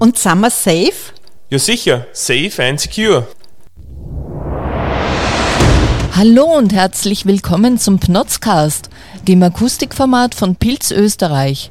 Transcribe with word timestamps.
Und 0.00 0.16
sind 0.16 0.40
wir 0.40 0.48
safe? 0.48 1.12
Ja 1.50 1.58
sicher, 1.58 2.06
safe 2.14 2.64
and 2.66 2.80
secure. 2.80 3.26
Hallo 6.16 6.44
und 6.56 6.72
herzlich 6.72 7.26
willkommen 7.26 7.76
zum 7.76 7.98
Pnotzcast, 7.98 8.88
dem 9.28 9.42
Akustikformat 9.42 10.34
von 10.34 10.56
Pilz 10.56 10.90
Österreich. 10.90 11.70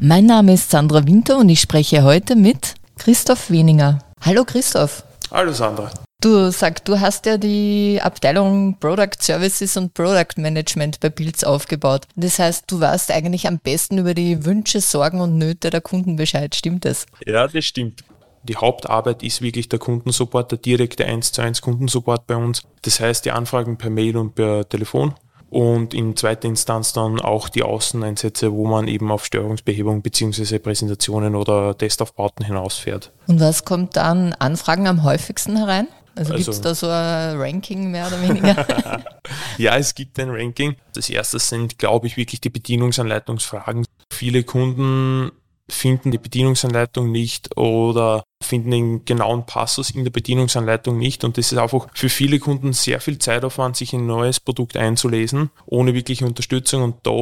Mein 0.00 0.26
Name 0.26 0.54
ist 0.54 0.72
Sandra 0.72 1.06
Winter 1.06 1.38
und 1.38 1.48
ich 1.50 1.60
spreche 1.60 2.02
heute 2.02 2.34
mit 2.34 2.74
Christoph 2.98 3.48
Weninger. 3.48 4.00
Hallo 4.22 4.44
Christoph. 4.44 5.04
Hallo 5.30 5.52
Sandra. 5.52 5.92
Du 6.20 6.50
sag, 6.50 6.84
du 6.84 6.98
hast 6.98 7.26
ja 7.26 7.38
die 7.38 8.00
Abteilung 8.02 8.76
Product 8.80 9.20
Services 9.20 9.76
und 9.76 9.94
Product 9.94 10.34
Management 10.36 10.98
bei 10.98 11.10
Pilz 11.10 11.44
aufgebaut. 11.44 12.08
Das 12.16 12.40
heißt, 12.40 12.64
du 12.66 12.80
weißt 12.80 13.12
eigentlich 13.12 13.46
am 13.46 13.60
besten 13.60 13.98
über 13.98 14.14
die 14.14 14.44
Wünsche, 14.44 14.80
Sorgen 14.80 15.20
und 15.20 15.38
Nöte 15.38 15.70
der 15.70 15.80
Kunden 15.80 16.16
Bescheid. 16.16 16.56
Stimmt 16.56 16.86
das? 16.86 17.06
Ja, 17.24 17.46
das 17.46 17.64
stimmt. 17.64 18.02
Die 18.42 18.56
Hauptarbeit 18.56 19.22
ist 19.22 19.42
wirklich 19.42 19.68
der 19.68 19.78
Kundensupport, 19.78 20.50
der 20.50 20.58
direkte 20.58 21.04
1 21.04 21.30
zu 21.30 21.40
1 21.40 21.62
Kundensupport 21.62 22.26
bei 22.26 22.34
uns. 22.34 22.62
Das 22.82 22.98
heißt, 22.98 23.24
die 23.24 23.30
Anfragen 23.30 23.78
per 23.78 23.90
Mail 23.90 24.16
und 24.16 24.34
per 24.34 24.68
Telefon 24.68 25.14
und 25.50 25.94
in 25.94 26.16
zweiter 26.16 26.48
Instanz 26.48 26.92
dann 26.92 27.20
auch 27.20 27.48
die 27.48 27.62
Außeneinsätze, 27.62 28.52
wo 28.52 28.66
man 28.66 28.88
eben 28.88 29.10
auf 29.12 29.24
Störungsbehebung 29.24 30.02
bzw. 30.02 30.58
Präsentationen 30.58 31.34
oder 31.34 31.78
Testaufbauten 31.78 32.44
hinausfährt. 32.44 33.12
Und 33.28 33.38
was 33.38 33.64
kommt 33.64 33.96
dann 33.96 34.34
Anfragen 34.34 34.88
am 34.88 35.04
häufigsten 35.04 35.56
herein? 35.56 35.86
Also, 36.18 36.32
also 36.32 36.44
gibt 36.44 36.54
es 36.54 36.60
da 36.60 36.74
so 36.74 36.88
ein 36.88 37.40
Ranking 37.40 37.92
mehr 37.92 38.08
oder 38.08 38.20
weniger? 38.20 39.04
ja, 39.58 39.76
es 39.76 39.94
gibt 39.94 40.18
ein 40.18 40.30
Ranking. 40.30 40.74
Das 40.92 41.08
erste 41.08 41.38
sind, 41.38 41.78
glaube 41.78 42.08
ich, 42.08 42.16
wirklich 42.16 42.40
die 42.40 42.50
Bedienungsanleitungsfragen. 42.50 43.86
Viele 44.12 44.42
Kunden 44.42 45.30
finden 45.70 46.10
die 46.10 46.18
Bedienungsanleitung 46.18 47.12
nicht 47.12 47.56
oder 47.56 48.24
finden 48.42 48.70
den 48.70 49.04
genauen 49.04 49.46
Passus 49.46 49.90
in 49.90 50.02
der 50.02 50.10
Bedienungsanleitung 50.10 50.98
nicht. 50.98 51.22
Und 51.22 51.38
das 51.38 51.52
ist 51.52 51.58
einfach 51.58 51.86
für 51.94 52.08
viele 52.08 52.40
Kunden 52.40 52.72
sehr 52.72 53.00
viel 53.00 53.18
Zeitaufwand, 53.18 53.76
sich 53.76 53.92
in 53.92 54.00
ein 54.00 54.06
neues 54.06 54.40
Produkt 54.40 54.76
einzulesen, 54.76 55.50
ohne 55.66 55.94
wirkliche 55.94 56.26
Unterstützung. 56.26 56.82
Und 56.82 56.96
da 57.04 57.12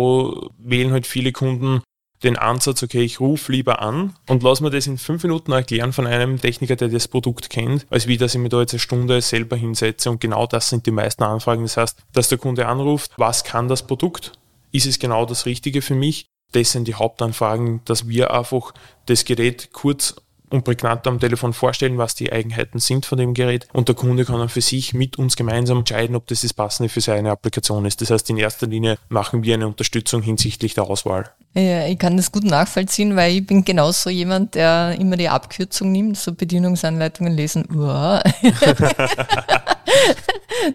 wählen 0.58 0.92
halt 0.92 1.06
viele 1.06 1.32
Kunden 1.32 1.82
den 2.26 2.36
Ansatz, 2.36 2.82
okay, 2.82 3.02
ich 3.02 3.20
rufe 3.20 3.52
lieber 3.52 3.80
an 3.80 4.14
und 4.26 4.42
lass 4.42 4.60
mir 4.60 4.70
das 4.70 4.86
in 4.86 4.98
fünf 4.98 5.22
Minuten 5.22 5.52
erklären 5.52 5.92
von 5.92 6.06
einem 6.06 6.40
Techniker, 6.40 6.76
der 6.76 6.88
das 6.88 7.08
Produkt 7.08 7.50
kennt, 7.50 7.86
als 7.88 8.06
wie, 8.06 8.16
dass 8.16 8.34
ich 8.34 8.40
mir 8.40 8.48
da 8.48 8.60
jetzt 8.60 8.74
eine 8.74 8.80
Stunde 8.80 9.20
selber 9.20 9.56
hinsetze 9.56 10.10
und 10.10 10.20
genau 10.20 10.46
das 10.46 10.68
sind 10.68 10.86
die 10.86 10.90
meisten 10.90 11.22
Anfragen. 11.22 11.62
Das 11.62 11.76
heißt, 11.76 11.98
dass 12.12 12.28
der 12.28 12.38
Kunde 12.38 12.66
anruft, 12.66 13.12
was 13.16 13.44
kann 13.44 13.68
das 13.68 13.86
Produkt? 13.86 14.32
Ist 14.72 14.86
es 14.86 14.98
genau 14.98 15.24
das 15.24 15.46
Richtige 15.46 15.80
für 15.80 15.94
mich? 15.94 16.26
Das 16.52 16.72
sind 16.72 16.88
die 16.88 16.94
Hauptanfragen, 16.94 17.80
dass 17.84 18.08
wir 18.08 18.32
einfach 18.32 18.72
das 19.06 19.24
Gerät 19.24 19.70
kurz 19.72 20.16
und 20.50 20.64
prägnant 20.64 21.06
am 21.06 21.20
Telefon 21.20 21.52
vorstellen, 21.52 21.98
was 21.98 22.14
die 22.14 22.32
Eigenheiten 22.32 22.78
sind 22.78 23.06
von 23.06 23.18
dem 23.18 23.34
Gerät 23.34 23.66
und 23.72 23.88
der 23.88 23.94
Kunde 23.94 24.24
kann 24.24 24.38
dann 24.38 24.48
für 24.48 24.60
sich 24.60 24.94
mit 24.94 25.18
uns 25.18 25.36
gemeinsam 25.36 25.78
entscheiden, 25.78 26.16
ob 26.16 26.26
das 26.26 26.42
das 26.42 26.54
Passende 26.54 26.88
für 26.88 27.00
seine 27.00 27.30
Applikation 27.30 27.84
ist. 27.84 28.00
Das 28.00 28.10
heißt, 28.10 28.30
in 28.30 28.38
erster 28.38 28.66
Linie 28.66 28.98
machen 29.08 29.42
wir 29.42 29.54
eine 29.54 29.66
Unterstützung 29.66 30.22
hinsichtlich 30.22 30.74
der 30.74 30.84
Auswahl. 30.84 31.30
Ja, 31.54 31.86
ich 31.86 31.98
kann 31.98 32.16
das 32.16 32.30
gut 32.30 32.44
nachvollziehen, 32.44 33.16
weil 33.16 33.36
ich 33.36 33.46
bin 33.46 33.64
genauso 33.64 34.10
jemand, 34.10 34.54
der 34.54 34.94
immer 34.98 35.16
die 35.16 35.28
Abkürzung 35.28 35.90
nimmt, 35.90 36.18
so 36.18 36.34
Bedienungsanleitungen 36.34 37.34
lesen. 37.34 37.64
Uah. 37.74 38.22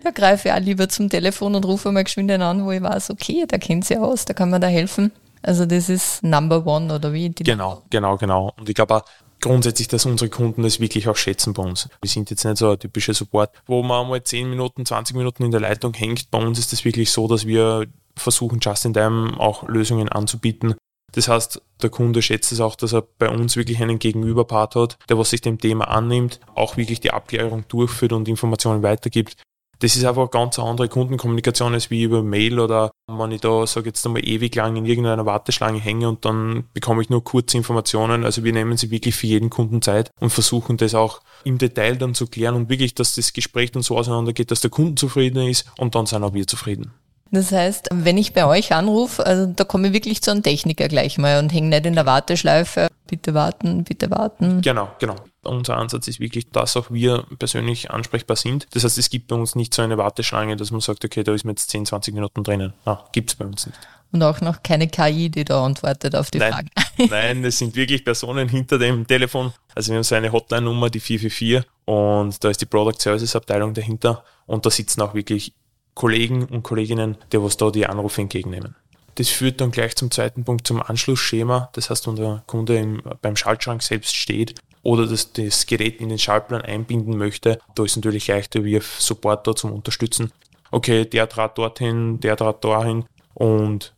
da 0.03 0.11
greife 0.11 0.47
ich 0.47 0.53
auch 0.53 0.59
lieber 0.59 0.89
zum 0.89 1.09
Telefon 1.09 1.55
und 1.55 1.65
rufe 1.65 1.91
mal 1.91 2.03
geschwind 2.03 2.31
an, 2.31 2.65
wo 2.65 2.71
ich 2.71 2.81
weiß, 2.81 3.11
okay, 3.11 3.45
da 3.47 3.57
kennt 3.57 3.85
sie 3.85 3.97
aus, 3.97 4.25
da 4.25 4.33
kann 4.33 4.49
man 4.49 4.59
da 4.59 4.67
helfen. 4.67 5.11
Also 5.43 5.65
das 5.65 5.89
ist 5.89 6.23
Number 6.23 6.65
One 6.65 6.93
oder 6.93 7.13
wie? 7.13 7.29
genau, 7.29 7.83
genau, 7.89 8.17
genau. 8.17 8.53
Und 8.57 8.69
ich 8.69 8.75
glaube 8.75 9.03
grundsätzlich, 9.41 9.87
dass 9.87 10.05
unsere 10.05 10.29
Kunden 10.29 10.63
das 10.63 10.79
wirklich 10.79 11.07
auch 11.07 11.15
schätzen 11.15 11.53
bei 11.53 11.63
uns. 11.63 11.89
Wir 12.01 12.09
sind 12.09 12.29
jetzt 12.29 12.43
nicht 12.43 12.57
so 12.57 12.71
ein 12.71 12.79
typischer 12.79 13.13
Support, 13.13 13.51
wo 13.65 13.83
man 13.83 14.03
einmal 14.03 14.23
10 14.23 14.49
Minuten, 14.49 14.85
20 14.85 15.15
Minuten 15.15 15.43
in 15.43 15.51
der 15.51 15.59
Leitung 15.59 15.93
hängt. 15.93 16.31
Bei 16.31 16.39
uns 16.39 16.59
ist 16.59 16.71
das 16.71 16.85
wirklich 16.85 17.11
so, 17.11 17.27
dass 17.27 17.45
wir 17.45 17.87
versuchen, 18.15 18.59
just 18.61 18.85
in 18.85 18.93
time 18.93 19.39
auch 19.39 19.67
Lösungen 19.67 20.09
anzubieten. 20.09 20.75
Das 21.13 21.27
heißt, 21.27 21.61
der 21.81 21.89
Kunde 21.89 22.21
schätzt 22.21 22.51
es 22.51 22.61
auch, 22.61 22.75
dass 22.75 22.93
er 22.93 23.01
bei 23.01 23.29
uns 23.29 23.57
wirklich 23.57 23.81
einen 23.81 23.99
Gegenüberpart 23.99 24.75
hat, 24.75 24.97
der 25.09 25.17
was 25.17 25.31
sich 25.31 25.41
dem 25.41 25.59
Thema 25.59 25.89
annimmt, 25.89 26.39
auch 26.55 26.77
wirklich 26.77 27.01
die 27.01 27.11
Abklärung 27.11 27.65
durchführt 27.67 28.13
und 28.13 28.29
Informationen 28.29 28.83
weitergibt 28.83 29.35
das 29.81 29.95
ist 29.95 30.05
einfach 30.05 30.21
eine 30.21 30.29
ganz 30.29 30.59
andere 30.59 30.87
Kundenkommunikation 30.87 31.73
als 31.73 31.89
wie 31.89 32.03
über 32.03 32.21
Mail 32.21 32.59
oder 32.59 32.90
wenn 33.19 33.31
ich 33.31 33.41
da, 33.41 33.65
sage 33.67 33.87
jetzt 33.87 34.05
einmal, 34.05 34.25
ewig 34.25 34.55
lang 34.55 34.75
in 34.75 34.85
irgendeiner 34.85 35.25
Warteschlange 35.25 35.79
hänge 35.79 36.09
und 36.09 36.25
dann 36.25 36.65
bekomme 36.73 37.01
ich 37.01 37.09
nur 37.09 37.23
kurze 37.23 37.57
Informationen. 37.57 38.25
Also 38.25 38.43
wir 38.43 38.53
nehmen 38.53 38.77
sie 38.77 38.91
wirklich 38.91 39.15
für 39.15 39.27
jeden 39.27 39.49
Kunden 39.49 39.81
Zeit 39.81 40.11
und 40.19 40.29
versuchen 40.29 40.77
das 40.77 40.95
auch 40.95 41.21
im 41.43 41.57
Detail 41.57 41.95
dann 41.95 42.13
zu 42.13 42.27
klären 42.27 42.55
und 42.55 42.69
wirklich, 42.69 42.95
dass 42.95 43.15
das 43.15 43.33
Gespräch 43.33 43.71
dann 43.71 43.83
so 43.83 43.97
auseinandergeht, 43.97 44.51
dass 44.51 44.61
der 44.61 44.69
Kunde 44.69 44.95
zufrieden 44.95 45.47
ist 45.47 45.65
und 45.77 45.95
dann 45.95 46.05
sind 46.05 46.23
auch 46.23 46.33
wir 46.33 46.47
zufrieden. 46.47 46.91
Das 47.31 47.51
heißt, 47.51 47.89
wenn 47.93 48.17
ich 48.17 48.33
bei 48.33 48.45
euch 48.45 48.73
anrufe, 48.73 49.25
also 49.25 49.45
da 49.45 49.63
komme 49.63 49.87
ich 49.87 49.93
wirklich 49.93 50.21
zu 50.21 50.31
einem 50.31 50.43
Techniker 50.43 50.89
gleich 50.89 51.17
mal 51.17 51.39
und 51.39 51.53
hänge 51.53 51.69
nicht 51.69 51.85
in 51.85 51.95
der 51.95 52.05
Warteschleife. 52.05 52.87
Bitte 53.11 53.33
warten, 53.33 53.83
bitte 53.83 54.09
warten. 54.09 54.61
Genau, 54.61 54.89
genau. 54.97 55.15
Unser 55.43 55.75
Ansatz 55.75 56.07
ist 56.07 56.21
wirklich, 56.21 56.49
dass 56.49 56.77
auch 56.77 56.91
wir 56.91 57.25
persönlich 57.37 57.91
ansprechbar 57.91 58.37
sind. 58.37 58.67
Das 58.71 58.85
heißt, 58.85 58.97
es 58.97 59.09
gibt 59.09 59.27
bei 59.27 59.35
uns 59.35 59.53
nicht 59.53 59.73
so 59.73 59.81
eine 59.81 59.97
Warteschlange, 59.97 60.55
dass 60.55 60.71
man 60.71 60.79
sagt, 60.79 61.03
okay, 61.03 61.21
da 61.21 61.33
ist 61.33 61.43
mir 61.43 61.51
jetzt 61.51 61.69
10, 61.71 61.87
20 61.87 62.13
Minuten 62.13 62.41
drinnen. 62.41 62.71
Ah, 62.85 62.99
gibt 63.11 63.31
es 63.31 63.35
bei 63.35 63.43
uns 63.43 63.65
nicht. 63.65 63.77
Und 64.13 64.23
auch 64.23 64.39
noch 64.39 64.63
keine 64.63 64.87
KI, 64.87 65.29
die 65.29 65.43
da 65.43 65.65
antwortet 65.65 66.15
auf 66.15 66.31
die 66.31 66.37
Nein. 66.37 66.53
Fragen. 66.53 66.69
Nein, 67.09 67.43
es 67.43 67.57
sind 67.57 67.75
wirklich 67.75 68.05
Personen 68.05 68.47
hinter 68.47 68.79
dem 68.79 69.05
Telefon. 69.05 69.51
Also 69.75 69.91
wir 69.91 69.97
haben 69.97 70.03
so 70.03 70.15
eine 70.15 70.31
Hotline-Nummer, 70.31 70.89
die 70.89 71.01
444 71.01 71.69
und 71.83 72.41
da 72.41 72.49
ist 72.49 72.61
die 72.61 72.65
Product 72.65 72.97
Services 72.97 73.35
Abteilung 73.35 73.73
dahinter 73.73 74.23
und 74.45 74.65
da 74.65 74.69
sitzen 74.69 75.01
auch 75.01 75.13
wirklich 75.13 75.53
Kollegen 75.95 76.45
und 76.45 76.63
Kolleginnen, 76.63 77.17
die 77.33 77.43
was 77.43 77.57
da 77.57 77.71
die 77.71 77.85
Anrufe 77.85 78.21
entgegennehmen. 78.21 78.77
Das 79.15 79.29
führt 79.29 79.61
dann 79.61 79.71
gleich 79.71 79.95
zum 79.95 80.11
zweiten 80.11 80.43
Punkt, 80.43 80.67
zum 80.67 80.81
Anschlussschema. 80.81 81.69
Das 81.73 81.89
heißt, 81.89 82.07
wenn 82.07 82.15
der 82.15 82.43
Kunde 82.47 82.77
im, 82.77 83.01
beim 83.21 83.35
Schaltschrank 83.35 83.83
selbst 83.83 84.15
steht 84.15 84.55
oder 84.83 85.05
das, 85.05 85.33
das 85.33 85.65
Gerät 85.65 85.99
in 85.99 86.09
den 86.09 86.19
Schaltplan 86.19 86.61
einbinden 86.61 87.17
möchte, 87.17 87.59
da 87.75 87.83
ist 87.83 87.95
natürlich 87.95 88.27
leichter, 88.27 88.63
wir 88.63 88.81
Support 88.81 89.47
da 89.47 89.55
zum 89.55 89.73
Unterstützen. 89.73 90.31
Okay, 90.71 91.05
der 91.05 91.27
Draht 91.27 91.57
dorthin, 91.57 92.19
der 92.21 92.35
Draht 92.35 92.63
dahin 92.63 93.05
und 93.33 93.93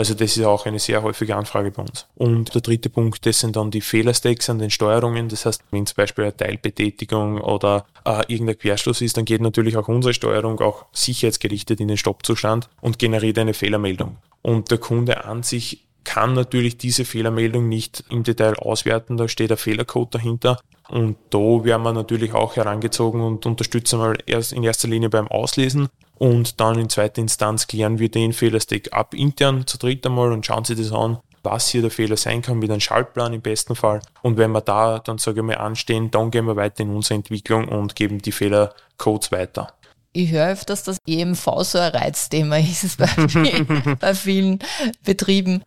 also 0.00 0.14
das 0.14 0.34
ist 0.34 0.44
auch 0.46 0.64
eine 0.64 0.78
sehr 0.78 1.02
häufige 1.02 1.36
Anfrage 1.36 1.70
bei 1.72 1.82
uns. 1.82 2.06
Und 2.14 2.54
der 2.54 2.62
dritte 2.62 2.88
Punkt, 2.88 3.26
das 3.26 3.40
sind 3.40 3.54
dann 3.54 3.70
die 3.70 3.82
Fehlerstacks 3.82 4.48
an 4.48 4.58
den 4.58 4.70
Steuerungen. 4.70 5.28
Das 5.28 5.44
heißt, 5.44 5.62
wenn 5.72 5.84
zum 5.84 5.96
Beispiel 5.96 6.24
eine 6.24 6.34
Teilbetätigung 6.34 7.38
oder 7.38 7.84
äh, 8.06 8.22
irgendein 8.28 8.58
Querschluss 8.58 9.02
ist, 9.02 9.18
dann 9.18 9.26
geht 9.26 9.42
natürlich 9.42 9.76
auch 9.76 9.88
unsere 9.88 10.14
Steuerung 10.14 10.58
auch 10.60 10.86
sicherheitsgerichtet 10.92 11.80
in 11.80 11.88
den 11.88 11.98
Stoppzustand 11.98 12.70
und 12.80 12.98
generiert 12.98 13.38
eine 13.38 13.52
Fehlermeldung. 13.52 14.16
Und 14.40 14.70
der 14.70 14.78
Kunde 14.78 15.26
an 15.26 15.42
sich 15.42 15.84
kann 16.04 16.32
natürlich 16.32 16.78
diese 16.78 17.04
Fehlermeldung 17.04 17.68
nicht 17.68 18.02
im 18.08 18.22
Detail 18.22 18.58
auswerten, 18.58 19.18
da 19.18 19.28
steht 19.28 19.50
ein 19.50 19.58
Fehlercode 19.58 20.14
dahinter. 20.14 20.58
Und 20.88 21.18
da 21.28 21.38
werden 21.38 21.82
wir 21.82 21.92
natürlich 21.92 22.32
auch 22.32 22.56
herangezogen 22.56 23.20
und 23.20 23.44
unterstützen 23.44 23.98
mal 23.98 24.16
erst 24.24 24.54
in 24.54 24.64
erster 24.64 24.88
Linie 24.88 25.10
beim 25.10 25.28
Auslesen 25.28 25.90
und 26.20 26.60
dann 26.60 26.78
in 26.78 26.90
zweiter 26.90 27.22
Instanz 27.22 27.66
klären 27.66 27.98
wir 27.98 28.10
den 28.10 28.34
Fehlerstack 28.34 28.92
ab 28.92 29.14
intern 29.14 29.66
zu 29.66 29.78
dritt 29.78 30.04
einmal 30.04 30.32
und 30.32 30.44
schauen 30.44 30.66
Sie 30.66 30.74
das 30.74 30.92
an, 30.92 31.18
was 31.42 31.70
hier 31.70 31.80
der 31.80 31.90
Fehler 31.90 32.18
sein 32.18 32.42
kann 32.42 32.58
mit 32.58 32.70
einem 32.70 32.80
Schaltplan 32.80 33.32
im 33.32 33.40
besten 33.40 33.74
Fall. 33.74 34.02
Und 34.20 34.36
wenn 34.36 34.52
wir 34.52 34.60
da 34.60 34.98
dann, 34.98 35.16
sage 35.16 35.40
ich 35.40 35.46
mal, 35.46 35.56
anstehen, 35.56 36.10
dann 36.10 36.30
gehen 36.30 36.44
wir 36.44 36.56
weiter 36.56 36.82
in 36.82 36.90
unsere 36.90 37.14
Entwicklung 37.14 37.68
und 37.68 37.96
geben 37.96 38.18
die 38.18 38.32
Fehlercodes 38.32 39.32
weiter. 39.32 39.72
Ich 40.12 40.30
höre 40.30 40.52
öfters, 40.52 40.82
dass 40.82 40.98
EMV 41.06 41.62
so 41.62 41.78
ein 41.78 41.90
Reizthema 41.90 42.58
ist 42.58 42.98
bei 42.98 43.06
vielen, 43.06 43.96
bei 43.98 44.14
vielen 44.14 44.58
Betrieben. 45.02 45.62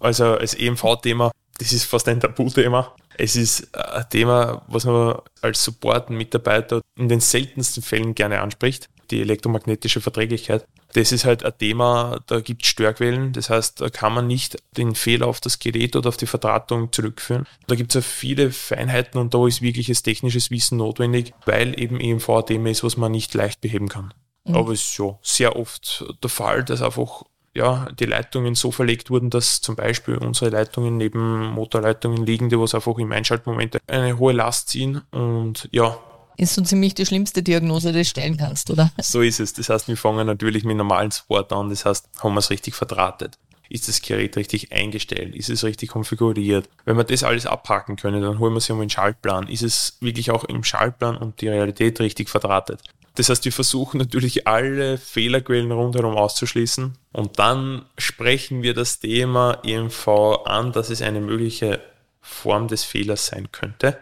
Also 0.00 0.24
als 0.38 0.54
EMV-Thema, 0.54 1.32
das 1.58 1.72
ist 1.74 1.84
fast 1.84 2.08
ein 2.08 2.18
Tabuthema. 2.18 2.94
Es 3.18 3.36
ist 3.36 3.76
ein 3.76 4.08
Thema, 4.08 4.62
was 4.68 4.86
man 4.86 5.16
als 5.42 5.62
Support-Mitarbeiter 5.64 6.80
in 6.96 7.10
den 7.10 7.20
seltensten 7.20 7.82
Fällen 7.82 8.14
gerne 8.14 8.40
anspricht 8.40 8.88
die 9.10 9.20
elektromagnetische 9.20 10.00
Verträglichkeit. 10.00 10.66
Das 10.94 11.12
ist 11.12 11.24
halt 11.24 11.44
ein 11.44 11.52
Thema, 11.58 12.20
da 12.26 12.40
gibt 12.40 12.62
es 12.62 12.68
Störquellen, 12.68 13.32
das 13.32 13.50
heißt, 13.50 13.80
da 13.80 13.90
kann 13.90 14.14
man 14.14 14.26
nicht 14.26 14.56
den 14.76 14.94
Fehler 14.94 15.26
auf 15.26 15.40
das 15.40 15.58
Gerät 15.58 15.96
oder 15.96 16.08
auf 16.08 16.16
die 16.16 16.26
Verdrahtung 16.26 16.92
zurückführen. 16.92 17.46
Da 17.66 17.74
gibt 17.74 17.90
es 17.90 17.94
ja 17.94 18.00
viele 18.00 18.50
Feinheiten 18.50 19.20
und 19.20 19.34
da 19.34 19.46
ist 19.46 19.62
wirkliches 19.62 20.02
technisches 20.02 20.50
Wissen 20.50 20.78
notwendig, 20.78 21.32
weil 21.44 21.78
eben 21.78 22.00
EMV 22.00 22.28
ein 22.30 22.46
Thema 22.46 22.70
ist, 22.70 22.84
was 22.84 22.96
man 22.96 23.12
nicht 23.12 23.34
leicht 23.34 23.60
beheben 23.60 23.88
kann. 23.88 24.14
Mhm. 24.44 24.54
Aber 24.54 24.72
es 24.72 24.82
ist 24.82 24.98
ja 24.98 25.18
sehr 25.22 25.56
oft 25.56 26.04
der 26.22 26.30
Fall, 26.30 26.64
dass 26.64 26.82
einfach 26.82 27.24
ja, 27.54 27.88
die 27.98 28.04
Leitungen 28.04 28.54
so 28.54 28.70
verlegt 28.70 29.10
wurden, 29.10 29.30
dass 29.30 29.60
zum 29.60 29.74
Beispiel 29.74 30.16
unsere 30.16 30.50
Leitungen 30.50 30.96
neben 30.96 31.50
Motorleitungen 31.50 32.24
liegen, 32.24 32.48
die 32.48 32.58
was 32.58 32.74
einfach 32.74 32.96
im 32.98 33.10
Einschaltmoment 33.10 33.78
eine 33.88 34.18
hohe 34.18 34.32
Last 34.32 34.68
ziehen 34.68 35.02
und 35.10 35.68
ja, 35.72 35.98
ist 36.38 36.54
so 36.54 36.62
ziemlich 36.62 36.94
die 36.94 37.04
schlimmste 37.04 37.42
Diagnose, 37.42 37.92
die 37.92 37.98
du 37.98 38.04
stellen 38.04 38.36
kannst, 38.36 38.70
oder? 38.70 38.90
So 38.98 39.20
ist 39.20 39.40
es. 39.40 39.52
Das 39.52 39.68
heißt, 39.68 39.88
wir 39.88 39.96
fangen 39.96 40.26
natürlich 40.26 40.64
mit 40.64 40.76
normalen 40.76 41.10
Support 41.10 41.52
an. 41.52 41.68
Das 41.68 41.84
heißt, 41.84 42.08
haben 42.22 42.34
wir 42.34 42.38
es 42.38 42.50
richtig 42.50 42.74
verdrahtet. 42.74 43.38
ist 43.68 43.88
das 43.88 44.00
Gerät 44.00 44.36
richtig 44.36 44.72
eingestellt, 44.72 45.34
ist 45.34 45.50
es 45.50 45.64
richtig 45.64 45.90
konfiguriert. 45.90 46.68
Wenn 46.84 46.96
wir 46.96 47.04
das 47.04 47.24
alles 47.24 47.44
abhaken 47.44 47.96
können, 47.96 48.22
dann 48.22 48.38
holen 48.38 48.54
wir 48.54 48.60
sie 48.60 48.72
um 48.72 48.80
den 48.80 48.88
Schaltplan. 48.88 49.48
Ist 49.48 49.62
es 49.62 49.98
wirklich 50.00 50.30
auch 50.30 50.44
im 50.44 50.64
Schaltplan 50.64 51.16
und 51.16 51.40
die 51.40 51.48
Realität 51.48 52.00
richtig 52.00 52.30
verdrahtet? 52.30 52.80
Das 53.16 53.28
heißt, 53.28 53.44
wir 53.44 53.52
versuchen 53.52 53.98
natürlich 53.98 54.46
alle 54.46 54.96
Fehlerquellen 54.96 55.72
rundherum 55.72 56.16
auszuschließen 56.16 56.96
und 57.12 57.38
dann 57.40 57.84
sprechen 57.98 58.62
wir 58.62 58.74
das 58.74 59.00
Thema 59.00 59.58
EMV 59.64 60.08
an, 60.44 60.70
dass 60.70 60.88
es 60.88 61.02
eine 61.02 61.20
mögliche 61.20 61.80
Form 62.20 62.68
des 62.68 62.84
Fehlers 62.84 63.26
sein 63.26 63.50
könnte. 63.50 63.98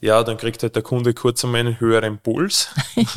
Ja, 0.00 0.22
dann 0.22 0.38
kriegt 0.38 0.62
halt 0.62 0.74
der 0.74 0.82
Kunde 0.82 1.12
kurz 1.14 1.44
einmal 1.44 1.60
einen 1.60 1.80
höheren 1.80 2.18
Puls. 2.18 2.70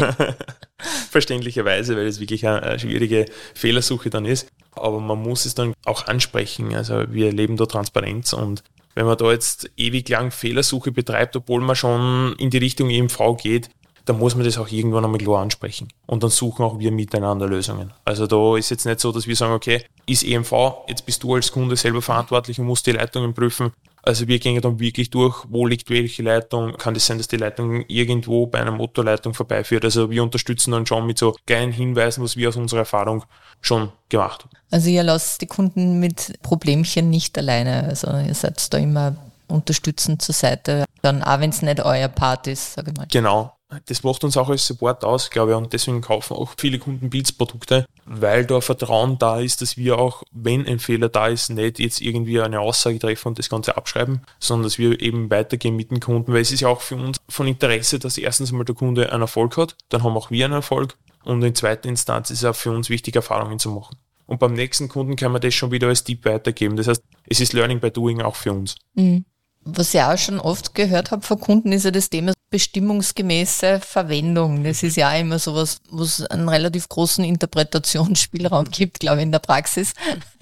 Verständlicherweise, 1.10 1.96
weil 1.96 2.08
es 2.08 2.20
wirklich 2.20 2.48
eine 2.48 2.78
schwierige 2.80 3.26
Fehlersuche 3.54 4.10
dann 4.10 4.26
ist. 4.26 4.48
Aber 4.72 5.00
man 5.00 5.22
muss 5.22 5.46
es 5.46 5.56
dann 5.56 5.74
auch 5.86 6.08
ansprechen. 6.08 6.76
Also 6.76 7.06
wir 7.10 7.28
erleben 7.28 7.58
da 7.58 7.66
Transparenz 7.66 8.34
und 8.34 8.64
wenn 8.96 9.06
man 9.06 9.18
da 9.18 9.32
jetzt 9.32 9.72
ewig 9.76 10.08
lang 10.10 10.32
Fehlersuche 10.32 10.92
betreibt, 10.92 11.36
obwohl 11.36 11.62
man 11.62 11.76
schon 11.76 12.36
in 12.38 12.50
die 12.50 12.60
Richtung 12.60 12.90
EMV 12.90 13.38
geht, 13.42 13.70
dann 14.06 14.20
muss 14.20 14.36
man 14.36 14.44
das 14.44 14.58
auch 14.58 14.70
irgendwann 14.70 15.06
einmal 15.06 15.20
klar 15.20 15.42
ansprechen. 15.42 15.88
Und 16.06 16.24
dann 16.24 16.30
suchen 16.30 16.64
auch 16.64 16.78
wir 16.78 16.92
miteinander 16.92 17.48
Lösungen. 17.48 17.94
Also 18.04 18.28
da 18.28 18.58
ist 18.58 18.70
jetzt 18.70 18.86
nicht 18.86 19.00
so, 19.00 19.12
dass 19.12 19.28
wir 19.28 19.36
sagen, 19.36 19.54
okay, 19.54 19.84
ist 20.06 20.24
EMV, 20.24 20.52
jetzt 20.90 21.06
bist 21.06 21.24
du 21.24 21.34
als 21.36 21.52
Kunde 21.52 21.76
selber 21.76 22.02
verantwortlich 22.02 22.60
und 22.60 22.66
musst 22.66 22.86
die 22.86 22.92
Leitungen 22.92 23.34
prüfen. 23.34 23.72
Also 24.06 24.28
wir 24.28 24.38
gehen 24.40 24.62
dann 24.62 24.80
wirklich 24.80 25.10
durch, 25.10 25.46
wo 25.50 25.66
liegt 25.66 25.90
welche 25.90 26.24
Leitung. 26.24 26.74
Kann 26.74 26.94
das 26.94 27.06
sein, 27.06 27.18
dass 27.18 27.30
die 27.30 27.38
Leitung 27.38 27.86
irgendwo 27.88 28.46
bei 28.48 28.60
einer 28.60 28.72
Motorleitung 28.72 29.34
vorbeiführt? 29.34 29.86
Also 29.86 30.12
wir 30.12 30.22
unterstützen 30.22 30.72
dann 30.72 30.86
schon 30.86 31.08
mit 31.08 31.18
so 31.18 31.36
kleinen 31.48 31.72
Hinweisen, 31.72 32.22
was 32.22 32.36
wir 32.36 32.50
aus 32.50 32.58
unserer 32.58 32.82
Erfahrung 32.82 33.24
schon 33.62 33.94
gemacht 34.10 34.44
haben. 34.44 34.52
Also 34.72 34.90
ihr 34.90 35.04
lasst 35.04 35.42
die 35.42 35.48
Kunden 35.48 36.02
mit 36.02 36.34
Problemchen 36.42 37.10
nicht 37.10 37.38
alleine. 37.38 37.86
Also 37.86 38.08
ihr 38.12 38.34
seid 38.36 38.74
da 38.74 38.78
immer 38.78 39.16
unterstützend 39.48 40.22
zur 40.22 40.36
Seite. 40.36 40.84
Dann 41.02 41.24
auch 41.24 41.40
wenn 41.40 41.52
es 41.52 41.62
nicht 41.62 41.80
euer 41.80 42.10
Part 42.10 42.48
ist, 42.48 42.74
sage 42.74 42.92
ich 42.92 42.98
mal. 42.98 43.08
Genau 43.10 43.54
das 43.86 44.04
macht 44.04 44.24
uns 44.24 44.38
auch 44.38 44.50
als 44.50 44.68
Support 44.68 45.04
aus, 45.04 45.30
glaube 45.30 45.52
ich, 45.52 45.58
und 45.58 45.74
deswegen 45.74 46.02
kaufen 46.02 46.36
auch 46.36 46.54
viele 46.58 46.80
Kunden 46.80 47.10
Pilzprodukte, 47.10 47.86
weil 48.06 48.46
da 48.46 48.62
Vertrauen 48.62 49.18
da 49.18 49.40
ist, 49.40 49.62
dass 49.62 49.78
wir 49.78 49.98
auch, 49.98 50.24
wenn 50.32 50.68
ein 50.68 50.80
Fehler 50.80 51.10
da 51.10 51.28
ist, 51.28 51.50
nicht 51.50 51.80
jetzt 51.80 52.02
irgendwie 52.02 52.42
eine 52.42 52.60
Aussage 52.60 53.00
treffen 53.00 53.30
und 53.30 53.40
das 53.40 53.50
Ganze 53.50 53.78
abschreiben, 53.78 54.22
sondern 54.40 54.64
dass 54.64 54.78
wir 54.78 55.00
eben 55.02 55.30
weitergehen 55.30 55.76
mit 55.76 55.92
dem 55.92 56.00
Kunden, 56.00 56.34
weil 56.34 56.42
es 56.42 56.52
ist 56.52 56.62
ja 56.62 56.68
auch 56.68 56.82
für 56.82 56.96
uns 56.96 57.20
von 57.30 57.48
Interesse, 57.48 58.00
dass 58.00 58.18
erstens 58.18 58.52
mal 58.52 58.66
der 58.66 58.76
Kunde 58.76 59.12
einen 59.12 59.22
Erfolg 59.22 59.58
hat, 59.58 59.76
dann 59.90 60.04
haben 60.04 60.18
auch 60.18 60.32
wir 60.32 60.46
einen 60.46 60.56
Erfolg 60.56 60.98
und 61.24 61.44
in 61.44 61.56
zweiter 61.56 61.90
Instanz 61.90 62.30
ist 62.30 62.40
es 62.40 62.46
auch 62.46 62.56
für 62.56 62.72
uns 62.72 62.90
wichtig, 62.90 63.16
Erfahrungen 63.16 63.60
zu 63.60 63.70
machen. 63.72 63.98
Und 64.26 64.40
beim 64.40 64.54
nächsten 64.54 64.88
Kunden 64.88 65.16
kann 65.16 65.32
man 65.32 65.42
das 65.42 65.54
schon 65.54 65.72
wieder 65.72 65.88
als 65.88 66.04
Tipp 66.04 66.26
weitergeben. 66.26 66.76
Das 66.78 66.88
heißt, 66.88 67.04
es 67.28 67.40
ist 67.40 67.54
Learning 67.54 67.80
by 67.80 67.92
Doing 67.92 68.22
auch 68.22 68.36
für 68.36 68.54
uns. 68.54 68.76
Mhm. 68.96 69.26
Was 69.66 69.94
ich 69.94 70.02
auch 70.02 70.18
schon 70.18 70.40
oft 70.40 70.76
gehört 70.76 71.12
habe 71.12 71.22
von 71.22 71.40
Kunden, 71.40 71.72
ist 71.72 71.86
ja 71.86 71.92
das 71.92 72.10
Thema 72.10 72.34
bestimmungsgemäße 72.50 73.80
Verwendung. 73.80 74.64
Das 74.64 74.84
ist 74.84 74.98
ja 74.98 75.12
auch 75.12 75.20
immer 75.20 75.40
sowas, 75.40 75.80
wo 75.90 76.04
es 76.04 76.24
einen 76.26 76.50
relativ 76.50 76.88
großen 76.88 77.24
Interpretationsspielraum 77.24 78.66
gibt, 78.70 79.00
glaube 79.00 79.18
ich, 79.18 79.24
in 79.24 79.32
der 79.32 79.40
Praxis. 79.40 79.94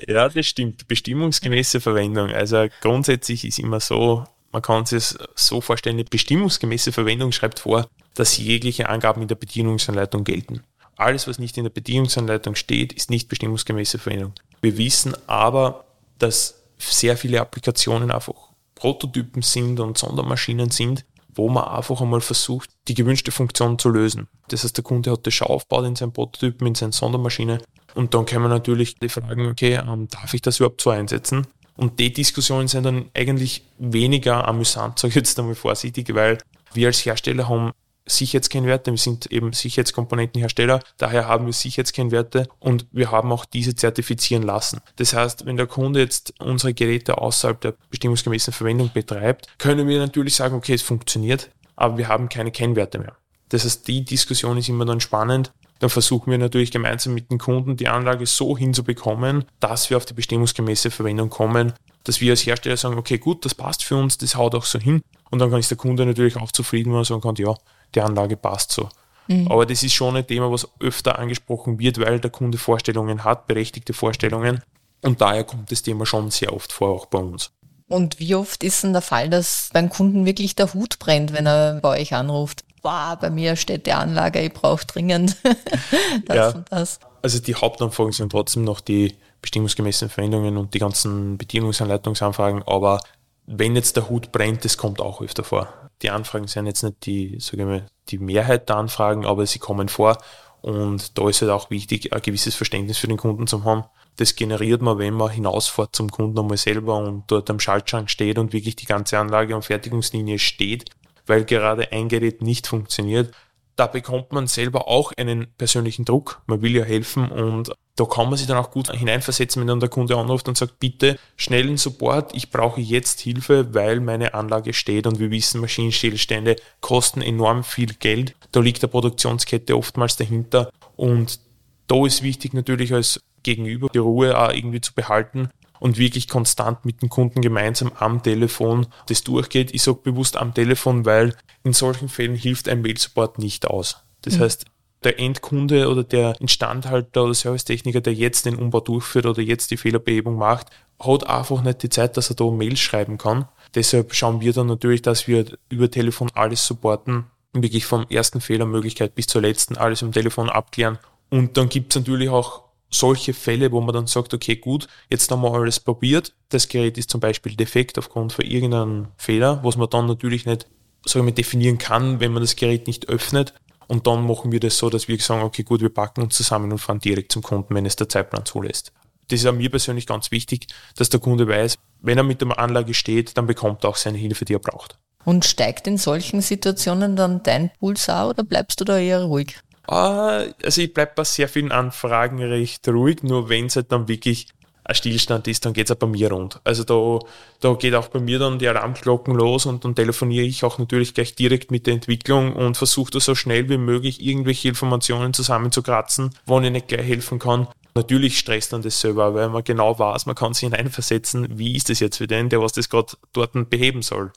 Ja, 0.07 0.27
das 0.27 0.45
stimmt. 0.45 0.87
Bestimmungsgemäße 0.87 1.79
Verwendung. 1.79 2.29
Also 2.31 2.67
grundsätzlich 2.81 3.45
ist 3.45 3.59
immer 3.59 3.79
so, 3.79 4.25
man 4.51 4.61
kann 4.61 4.85
sich 4.85 4.97
es 4.97 5.17
so 5.35 5.61
vorstellen, 5.61 5.95
eine 5.95 6.03
bestimmungsgemäße 6.03 6.91
Verwendung 6.91 7.31
schreibt 7.31 7.59
vor, 7.59 7.87
dass 8.15 8.37
jegliche 8.37 8.89
Angaben 8.89 9.21
in 9.21 9.27
der 9.27 9.35
Bedienungsanleitung 9.35 10.23
gelten. 10.23 10.63
Alles, 10.97 11.27
was 11.27 11.39
nicht 11.39 11.57
in 11.57 11.63
der 11.63 11.71
Bedienungsanleitung 11.71 12.55
steht, 12.55 12.91
ist 12.91 13.09
nicht 13.09 13.29
bestimmungsgemäße 13.29 13.99
Verwendung. 13.99 14.33
Wir 14.61 14.77
wissen 14.77 15.15
aber, 15.27 15.85
dass 16.19 16.55
sehr 16.77 17.15
viele 17.15 17.39
Applikationen 17.39 18.11
einfach 18.11 18.50
Prototypen 18.81 19.43
sind 19.43 19.79
und 19.79 19.99
Sondermaschinen 19.99 20.71
sind, 20.71 21.05
wo 21.35 21.49
man 21.49 21.65
einfach 21.65 22.01
einmal 22.01 22.19
versucht, 22.19 22.71
die 22.87 22.95
gewünschte 22.95 23.31
Funktion 23.31 23.77
zu 23.77 23.89
lösen. 23.89 24.27
Das 24.47 24.63
heißt, 24.63 24.75
der 24.75 24.83
Kunde 24.83 25.11
hat 25.11 25.27
das 25.27 25.35
schon 25.35 25.49
aufgebaut 25.49 25.85
in 25.85 25.95
seinem 25.95 26.13
Prototypen, 26.13 26.65
in 26.65 26.73
seiner 26.73 26.91
Sondermaschine 26.91 27.59
und 27.93 28.15
dann 28.15 28.25
kann 28.25 28.41
man 28.41 28.49
natürlich 28.49 28.95
die 28.95 29.07
Fragen, 29.07 29.47
okay, 29.47 29.75
ähm, 29.75 30.07
darf 30.07 30.33
ich 30.33 30.41
das 30.41 30.59
überhaupt 30.59 30.81
so 30.81 30.89
einsetzen? 30.89 31.45
Und 31.77 31.99
die 31.99 32.11
Diskussionen 32.11 32.67
sind 32.67 32.83
dann 32.83 33.11
eigentlich 33.13 33.67
weniger 33.77 34.47
amüsant, 34.47 34.97
sage 34.99 35.09
ich 35.09 35.15
jetzt 35.15 35.37
einmal 35.37 35.53
vorsichtig, 35.53 36.15
weil 36.15 36.39
wir 36.73 36.87
als 36.87 37.05
Hersteller 37.05 37.47
haben 37.47 37.73
Sicherheitskennwerte. 38.11 38.91
Wir 38.91 38.97
sind 38.97 39.25
eben 39.31 39.53
Sicherheitskomponentenhersteller, 39.53 40.79
daher 40.97 41.27
haben 41.27 41.45
wir 41.45 41.53
Sicherheitskennwerte 41.53 42.47
und 42.59 42.85
wir 42.91 43.11
haben 43.11 43.31
auch 43.31 43.45
diese 43.45 43.75
zertifizieren 43.75 44.43
lassen. 44.43 44.79
Das 44.97 45.13
heißt, 45.13 45.45
wenn 45.45 45.57
der 45.57 45.67
Kunde 45.67 45.99
jetzt 45.99 46.33
unsere 46.39 46.73
Geräte 46.73 47.17
außerhalb 47.17 47.59
der 47.61 47.73
bestimmungsgemäßen 47.89 48.53
Verwendung 48.53 48.91
betreibt, 48.93 49.47
können 49.57 49.87
wir 49.87 49.99
natürlich 49.99 50.35
sagen, 50.35 50.55
okay, 50.55 50.73
es 50.73 50.81
funktioniert, 50.81 51.49
aber 51.75 51.97
wir 51.97 52.07
haben 52.07 52.29
keine 52.29 52.51
Kennwerte 52.51 52.99
mehr. 52.99 53.15
Das 53.49 53.65
heißt, 53.65 53.87
die 53.87 54.05
Diskussion 54.05 54.57
ist 54.57 54.69
immer 54.69 54.85
dann 54.85 55.01
spannend. 55.01 55.51
Dann 55.79 55.89
versuchen 55.89 56.29
wir 56.29 56.37
natürlich 56.37 56.71
gemeinsam 56.71 57.15
mit 57.15 57.31
dem 57.31 57.39
Kunden 57.39 57.75
die 57.75 57.87
Anlage 57.87 58.27
so 58.27 58.55
hinzubekommen, 58.55 59.45
dass 59.59 59.89
wir 59.89 59.97
auf 59.97 60.05
die 60.05 60.13
bestimmungsgemäße 60.13 60.91
Verwendung 60.91 61.31
kommen, 61.31 61.73
dass 62.03 62.21
wir 62.21 62.31
als 62.31 62.45
Hersteller 62.45 62.77
sagen, 62.77 62.97
okay, 62.97 63.17
gut, 63.17 63.45
das 63.45 63.55
passt 63.55 63.83
für 63.83 63.95
uns, 63.95 64.17
das 64.17 64.35
haut 64.35 64.55
auch 64.55 64.65
so 64.65 64.79
hin. 64.79 65.01
Und 65.29 65.39
dann 65.39 65.49
kann 65.49 65.59
ist 65.59 65.71
der 65.71 65.77
Kunde 65.77 66.05
natürlich 66.05 66.35
auch 66.35 66.51
zufrieden, 66.51 66.91
wenn 66.91 66.99
er 66.99 67.05
sagen 67.05 67.21
kann, 67.21 67.35
ja, 67.35 67.55
die 67.95 68.01
Anlage 68.01 68.37
passt 68.37 68.71
so. 68.71 68.89
Mhm. 69.27 69.47
Aber 69.47 69.65
das 69.65 69.83
ist 69.83 69.93
schon 69.93 70.15
ein 70.15 70.27
Thema, 70.27 70.51
was 70.51 70.67
öfter 70.79 71.19
angesprochen 71.19 71.79
wird, 71.79 71.99
weil 71.99 72.19
der 72.19 72.31
Kunde 72.31 72.57
Vorstellungen 72.57 73.23
hat, 73.23 73.47
berechtigte 73.47 73.93
Vorstellungen. 73.93 74.61
Und 75.01 75.21
daher 75.21 75.43
kommt 75.43 75.71
das 75.71 75.81
Thema 75.81 76.05
schon 76.05 76.31
sehr 76.31 76.53
oft 76.53 76.71
vor, 76.71 76.89
auch 76.89 77.05
bei 77.07 77.19
uns. 77.19 77.51
Und 77.87 78.19
wie 78.19 78.35
oft 78.35 78.63
ist 78.63 78.83
denn 78.83 78.93
der 78.93 79.01
Fall, 79.01 79.29
dass 79.29 79.69
beim 79.73 79.89
Kunden 79.89 80.25
wirklich 80.25 80.55
der 80.55 80.73
Hut 80.73 80.99
brennt, 80.99 81.33
wenn 81.33 81.45
er 81.45 81.79
bei 81.81 81.99
euch 81.99 82.13
anruft? 82.13 82.63
Boah, 82.81 83.17
bei 83.19 83.29
mir 83.29 83.55
steht 83.55 83.85
die 83.85 83.91
Anlage, 83.91 84.41
ich 84.41 84.53
brauche 84.53 84.85
dringend 84.85 85.35
das 86.25 86.35
ja, 86.35 86.49
und 86.49 86.71
das. 86.71 86.99
Also 87.21 87.39
die 87.39 87.53
Hauptanfragen 87.53 88.13
sind 88.13 88.31
trotzdem 88.31 88.63
noch 88.63 88.79
die 88.79 89.15
bestimmungsgemäßen 89.41 90.09
Verwendungen 90.09 90.57
und 90.57 90.73
die 90.73 90.79
ganzen 90.79 91.37
Bedienungsanleitungsanfragen, 91.37 92.63
aber 92.63 92.99
wenn 93.45 93.75
jetzt 93.75 93.97
der 93.97 94.09
Hut 94.09 94.31
brennt, 94.31 94.63
das 94.65 94.77
kommt 94.77 95.01
auch 95.01 95.21
öfter 95.21 95.43
vor 95.43 95.67
die 96.01 96.09
Anfragen 96.09 96.47
sind 96.47 96.65
jetzt 96.65 96.83
nicht 96.83 97.05
die, 97.05 97.37
sage 97.39 97.63
ich 97.63 97.67
mal, 97.67 97.85
die 98.09 98.17
Mehrheit 98.17 98.69
der 98.69 98.77
Anfragen, 98.77 99.25
aber 99.25 99.45
sie 99.45 99.59
kommen 99.59 99.89
vor. 99.89 100.17
Und 100.61 101.17
da 101.17 101.27
ist 101.27 101.41
halt 101.41 101.51
auch 101.51 101.69
wichtig, 101.69 102.13
ein 102.13 102.21
gewisses 102.21 102.55
Verständnis 102.55 102.97
für 102.97 103.07
den 103.07 103.17
Kunden 103.17 103.47
zu 103.47 103.63
haben. 103.63 103.83
Das 104.17 104.35
generiert 104.35 104.81
man, 104.81 104.99
wenn 104.99 105.13
man 105.13 105.31
hinausfährt 105.31 105.95
zum 105.95 106.11
Kunden 106.11 106.37
einmal 106.37 106.57
selber 106.57 106.97
und 106.97 107.23
dort 107.27 107.49
am 107.49 107.59
Schaltschrank 107.59 108.09
steht 108.09 108.37
und 108.37 108.53
wirklich 108.53 108.75
die 108.75 108.85
ganze 108.85 109.17
Anlage 109.17 109.55
und 109.55 109.65
Fertigungslinie 109.65 110.37
steht, 110.37 110.89
weil 111.25 111.45
gerade 111.45 111.91
ein 111.91 112.09
Gerät 112.09 112.41
nicht 112.41 112.67
funktioniert. 112.67 113.33
Da 113.75 113.87
bekommt 113.87 114.31
man 114.31 114.47
selber 114.47 114.87
auch 114.87 115.11
einen 115.13 115.47
persönlichen 115.57 116.05
Druck. 116.05 116.41
Man 116.45 116.61
will 116.61 116.75
ja 116.75 116.83
helfen 116.83 117.31
und 117.31 117.71
da 117.95 118.05
kann 118.05 118.29
man 118.29 118.37
sich 118.37 118.47
dann 118.47 118.57
auch 118.57 118.71
gut 118.71 118.91
hineinversetzen, 118.91 119.61
wenn 119.61 119.67
dann 119.67 119.79
der 119.79 119.89
Kunde 119.89 120.17
anruft 120.17 120.47
und 120.47 120.57
sagt, 120.57 120.79
bitte 120.79 121.19
schnellen 121.35 121.77
Support, 121.77 122.33
ich 122.33 122.49
brauche 122.49 122.81
jetzt 122.81 123.21
Hilfe, 123.21 123.73
weil 123.73 123.99
meine 123.99 124.33
Anlage 124.33 124.73
steht 124.73 125.07
und 125.07 125.19
wir 125.19 125.29
wissen, 125.29 125.61
Maschinenstillstände 125.61 126.55
kosten 126.79 127.21
enorm 127.21 127.63
viel 127.63 127.93
Geld. 127.93 128.35
Da 128.51 128.59
liegt 128.59 128.81
der 128.81 128.87
Produktionskette 128.87 129.77
oftmals 129.77 130.15
dahinter 130.15 130.71
und 130.95 131.39
da 131.87 132.05
ist 132.05 132.23
wichtig 132.23 132.53
natürlich 132.53 132.93
als 132.93 133.21
Gegenüber 133.43 133.87
die 133.93 133.97
Ruhe 133.97 134.39
auch 134.39 134.53
irgendwie 134.53 134.81
zu 134.81 134.93
behalten 134.93 135.49
und 135.81 135.97
wirklich 135.97 136.27
konstant 136.27 136.85
mit 136.85 137.01
dem 137.01 137.09
Kunden 137.09 137.41
gemeinsam 137.41 137.91
am 137.95 138.21
Telefon 138.21 138.85
das 139.07 139.23
durchgeht. 139.23 139.73
Ich 139.73 139.81
sage 139.81 139.97
bewusst 140.03 140.37
am 140.37 140.53
Telefon, 140.53 141.05
weil 141.05 141.35
in 141.63 141.73
solchen 141.73 142.07
Fällen 142.07 142.35
hilft 142.35 142.69
ein 142.69 142.83
Mail-Support 142.83 143.39
nicht 143.39 143.65
aus. 143.65 143.97
Das 144.21 144.37
mhm. 144.37 144.41
heißt, 144.41 144.65
der 145.03 145.19
Endkunde 145.19 145.89
oder 145.89 146.03
der 146.03 146.39
Instandhalter 146.39 147.23
oder 147.23 147.33
Servicetechniker, 147.33 147.99
der 147.99 148.13
jetzt 148.13 148.45
den 148.45 148.57
Umbau 148.57 148.79
durchführt 148.79 149.25
oder 149.25 149.41
jetzt 149.41 149.71
die 149.71 149.77
Fehlerbehebung 149.77 150.35
macht, 150.35 150.67
hat 150.99 151.27
einfach 151.27 151.63
nicht 151.63 151.81
die 151.81 151.89
Zeit, 151.89 152.15
dass 152.15 152.29
er 152.29 152.35
da 152.35 152.45
Mails 152.51 152.79
schreiben 152.79 153.17
kann. 153.17 153.47
Deshalb 153.73 154.13
schauen 154.13 154.39
wir 154.39 154.53
dann 154.53 154.67
natürlich, 154.67 155.01
dass 155.01 155.27
wir 155.27 155.45
über 155.69 155.89
Telefon 155.89 156.29
alles 156.35 156.63
supporten, 156.63 157.25
wirklich 157.53 157.87
vom 157.87 158.05
ersten 158.07 158.39
Fehlermöglichkeit 158.39 159.15
bis 159.15 159.25
zur 159.25 159.41
letzten 159.41 159.77
alles 159.77 160.03
im 160.03 160.11
Telefon 160.11 160.47
abklären. 160.47 160.99
Und 161.31 161.57
dann 161.57 161.69
gibt 161.69 161.91
es 161.91 161.99
natürlich 161.99 162.29
auch 162.29 162.65
solche 162.91 163.33
Fälle, 163.33 163.71
wo 163.71 163.81
man 163.81 163.95
dann 163.95 164.07
sagt, 164.07 164.33
okay, 164.33 164.57
gut, 164.57 164.87
jetzt 165.09 165.31
haben 165.31 165.41
wir 165.41 165.53
alles 165.53 165.79
probiert. 165.79 166.33
Das 166.49 166.67
Gerät 166.67 166.97
ist 166.97 167.09
zum 167.09 167.21
Beispiel 167.21 167.55
defekt 167.55 167.97
aufgrund 167.97 168.33
von 168.33 168.45
irgendeinem 168.45 169.07
Fehler, 169.17 169.61
was 169.63 169.77
man 169.77 169.89
dann 169.89 170.07
natürlich 170.07 170.45
nicht 170.45 170.67
sagen 171.05 171.25
wir, 171.25 171.33
definieren 171.33 171.77
kann, 171.77 172.19
wenn 172.19 172.31
man 172.31 172.43
das 172.43 172.55
Gerät 172.55 172.87
nicht 172.87 173.09
öffnet. 173.09 173.53
Und 173.87 174.07
dann 174.07 174.25
machen 174.25 174.51
wir 174.51 174.59
das 174.59 174.77
so, 174.77 174.89
dass 174.89 175.07
wir 175.07 175.19
sagen, 175.19 175.43
okay, 175.43 175.63
gut, 175.63 175.81
wir 175.81 175.89
packen 175.89 176.21
uns 176.21 176.35
zusammen 176.35 176.71
und 176.71 176.77
fahren 176.77 176.99
direkt 176.99 177.31
zum 177.31 177.41
Kunden, 177.41 177.75
wenn 177.75 177.85
es 177.85 177.95
der 177.95 178.07
Zeitplan 178.07 178.45
zulässt. 178.45 178.91
Das 179.27 179.39
ist 179.39 179.45
auch 179.45 179.53
mir 179.53 179.69
persönlich 179.69 180.07
ganz 180.07 180.31
wichtig, 180.31 180.67
dass 180.95 181.09
der 181.09 181.19
Kunde 181.19 181.47
weiß, 181.47 181.77
wenn 182.01 182.17
er 182.17 182.23
mit 182.23 182.41
der 182.41 182.57
Anlage 182.57 182.93
steht, 182.93 183.37
dann 183.37 183.47
bekommt 183.47 183.83
er 183.83 183.89
auch 183.89 183.95
seine 183.95 184.17
Hilfe, 184.17 184.45
die 184.45 184.53
er 184.53 184.59
braucht. 184.59 184.97
Und 185.23 185.45
steigt 185.45 185.87
in 185.87 185.97
solchen 185.97 186.41
Situationen 186.41 187.15
dann 187.15 187.43
dein 187.43 187.71
Puls 187.79 188.09
auch 188.09 188.29
oder 188.29 188.43
bleibst 188.43 188.79
du 188.81 188.85
da 188.85 188.97
eher 188.97 189.23
ruhig? 189.23 189.57
Ah, 189.91 190.45
also 190.63 190.81
ich 190.81 190.93
bleibe 190.93 191.11
bei 191.17 191.25
sehr 191.25 191.49
vielen 191.49 191.73
Anfragen 191.73 192.41
recht 192.41 192.87
ruhig, 192.87 193.23
nur 193.23 193.49
wenn 193.49 193.65
es 193.65 193.75
halt 193.75 193.91
dann 193.91 194.07
wirklich 194.07 194.47
ein 194.85 194.95
Stillstand 194.95 195.49
ist, 195.49 195.65
dann 195.65 195.73
geht 195.73 195.87
es 195.87 195.91
auch 195.91 195.99
bei 195.99 196.07
mir 196.07 196.31
rund. 196.31 196.61
Also 196.63 196.85
da, 196.85 197.19
da 197.59 197.73
geht 197.73 197.93
auch 197.95 198.07
bei 198.07 198.21
mir 198.21 198.39
dann 198.39 198.57
die 198.57 198.69
Alarmglocken 198.69 199.35
los 199.35 199.65
und 199.65 199.83
dann 199.83 199.93
telefoniere 199.93 200.45
ich 200.45 200.63
auch 200.63 200.79
natürlich 200.79 201.13
gleich 201.13 201.35
direkt 201.35 201.71
mit 201.71 201.87
der 201.87 201.95
Entwicklung 201.95 202.55
und 202.55 202.77
versuche 202.77 203.11
da 203.11 203.19
so 203.19 203.35
schnell 203.35 203.67
wie 203.67 203.77
möglich 203.77 204.25
irgendwelche 204.25 204.69
Informationen 204.69 205.33
zusammenzukratzen, 205.33 206.29
wo 206.45 206.61
ich 206.61 206.71
nicht 206.71 206.87
gleich 206.87 207.05
helfen 207.05 207.37
kann. 207.37 207.67
Natürlich 207.93 208.39
stresst 208.39 208.71
dann 208.71 208.83
das 208.83 209.01
selber, 209.01 209.33
weil 209.33 209.49
man 209.49 209.65
genau 209.65 209.99
weiß, 209.99 210.25
man 210.25 210.35
kann 210.35 210.53
sich 210.53 210.69
hineinversetzen, 210.69 211.59
wie 211.59 211.75
ist 211.75 211.89
das 211.89 211.99
jetzt 211.99 212.15
für 212.15 212.27
den, 212.27 212.47
der 212.47 212.61
was 212.61 212.71
das 212.71 212.87
gerade 212.87 213.11
dort 213.33 213.51
beheben 213.69 214.03
soll. 214.03 214.31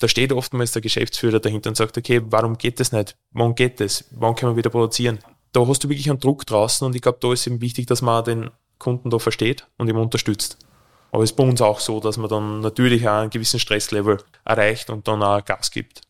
Da 0.00 0.08
steht 0.08 0.32
oftmals 0.32 0.72
der 0.72 0.82
Geschäftsführer 0.82 1.40
dahinter 1.40 1.68
und 1.68 1.76
sagt, 1.76 1.96
okay, 1.96 2.22
warum 2.24 2.56
geht 2.56 2.80
das 2.80 2.90
nicht? 2.90 3.16
Wann 3.32 3.54
geht 3.54 3.80
das? 3.80 4.06
Wann 4.10 4.34
können 4.34 4.52
wir 4.52 4.56
wieder 4.56 4.70
produzieren? 4.70 5.18
Da 5.52 5.66
hast 5.66 5.84
du 5.84 5.88
wirklich 5.88 6.08
einen 6.08 6.18
Druck 6.18 6.46
draußen 6.46 6.86
und 6.86 6.96
ich 6.96 7.02
glaube, 7.02 7.18
da 7.20 7.32
ist 7.32 7.46
eben 7.46 7.60
wichtig, 7.60 7.86
dass 7.86 8.00
man 8.00 8.24
den 8.24 8.50
Kunden 8.78 9.10
da 9.10 9.18
versteht 9.18 9.66
und 9.76 9.88
ihm 9.88 9.98
unterstützt. 9.98 10.56
Aber 11.12 11.22
es 11.22 11.32
ist 11.32 11.36
bei 11.36 11.44
uns 11.44 11.60
auch 11.60 11.80
so, 11.80 12.00
dass 12.00 12.16
man 12.16 12.30
dann 12.30 12.60
natürlich 12.60 13.06
auch 13.06 13.20
einen 13.20 13.30
gewissen 13.30 13.60
Stresslevel 13.60 14.18
erreicht 14.44 14.90
und 14.90 15.06
dann 15.06 15.22
auch 15.22 15.44
Gas 15.44 15.70
gibt. 15.70 16.00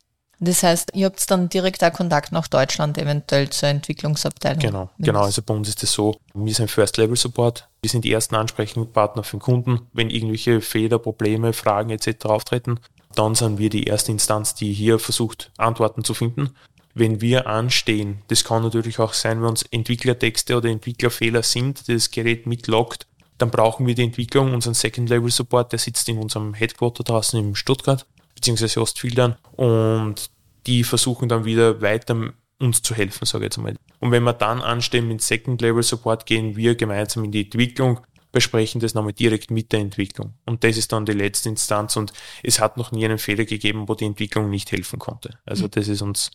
Das 0.43 0.63
heißt, 0.63 0.93
ihr 0.95 1.07
habt 1.07 1.31
dann 1.31 1.49
direkt 1.49 1.83
auch 1.85 1.93
Kontakt 1.93 2.33
nach 2.33 2.49
Deutschland 2.49 2.97
eventuell 2.97 3.51
zur 3.51 3.69
Entwicklungsabteilung. 3.69 4.61
Genau, 4.61 4.91
genau. 4.99 5.23
Also 5.23 5.43
bei 5.43 5.53
uns 5.53 5.69
ist 5.69 5.83
es 5.83 5.93
so, 5.93 6.17
wir 6.33 6.55
sind 6.55 6.71
First 6.71 6.97
Level 6.97 7.17
Support. 7.17 7.69
Wir 7.83 7.91
sind 7.91 8.05
die 8.05 8.13
ersten 8.13 8.37
Ansprechpartner 8.37 9.23
für 9.23 9.37
den 9.37 9.43
Kunden, 9.43 9.81
wenn 9.93 10.09
irgendwelche 10.09 10.63
Fehler, 10.63 10.99
Probleme, 10.99 11.53
Fragen 11.53 11.91
etc. 11.91 12.25
auftreten. 12.27 12.79
Dann 13.15 13.35
sind 13.35 13.59
wir 13.59 13.71
die 13.71 13.85
erste 13.85 14.13
Instanz, 14.13 14.55
die 14.55 14.73
hier 14.73 14.99
versucht, 14.99 15.51
Antworten 15.57 16.05
zu 16.05 16.15
finden. 16.15 16.51
Wenn 16.95 17.21
wir 17.21 17.47
anstehen, 17.47 18.23
das 18.29 18.45
kann 18.45 18.63
natürlich 18.63 18.99
auch 18.99 19.13
sein, 19.13 19.41
wenn 19.41 19.51
uns 19.51 19.63
Entwicklertexte 19.63 20.57
oder 20.57 20.69
Entwicklerfehler 20.69 21.43
sind, 21.43 21.89
das 21.89 22.11
Gerät 22.11 22.47
mitloggt, 22.47 23.07
dann 23.39 23.51
brauchen 23.51 23.87
wir 23.87 23.95
die 23.95 24.05
Entwicklung, 24.05 24.53
unseren 24.53 24.75
Second 24.75 25.09
Level 25.09 25.31
Support, 25.31 25.73
der 25.73 25.79
sitzt 25.79 26.09
in 26.09 26.19
unserem 26.19 26.55
Headquarter 26.55 27.05
draußen 27.05 27.39
in 27.39 27.55
Stuttgart 27.55 28.07
beziehungsweise 28.35 28.81
Ostfildern 28.81 29.37
und 29.53 30.31
die 30.67 30.85
versuchen 30.85 31.29
dann 31.29 31.45
wieder 31.45 31.81
weiter 31.83 32.33
uns 32.59 32.83
zu 32.83 32.95
helfen, 32.95 33.25
sage 33.25 33.45
ich 33.45 33.47
jetzt 33.47 33.59
mal. 33.59 33.75
Und 34.01 34.11
wenn 34.11 34.23
wir 34.23 34.33
dann 34.33 34.61
anstehen 34.61 35.09
mit 35.09 35.23
Second 35.23 35.61
Level 35.63 35.83
Support, 35.83 36.27
gehen 36.27 36.57
wir 36.57 36.75
gemeinsam 36.75 37.25
in 37.25 37.33
die 37.33 37.45
Entwicklung, 37.45 38.01
besprechen 38.33 38.81
das 38.81 38.95
nochmal 38.95 39.13
direkt 39.13 39.51
mit 39.51 39.73
der 39.73 39.81
Entwicklung. 39.81 40.35
Und 40.47 40.65
das 40.65 40.77
ist 40.77 40.93
dann 40.93 41.07
die 41.07 41.13
letzte 41.13 41.49
Instanz 41.49 41.97
und 41.97 42.13
es 42.43 42.61
hat 42.61 42.77
noch 42.77 42.93
nie 42.93 43.05
einen 43.05 43.19
Fehler 43.19 43.45
gegeben, 43.45 43.89
wo 43.89 43.95
die 43.95 44.07
Entwicklung 44.07 44.51
nicht 44.51 44.71
helfen 44.73 44.99
konnte. 44.99 45.39
Also 45.45 45.65
mhm. 45.65 45.71
das 45.73 45.89
ist 45.89 46.03
uns 46.03 46.31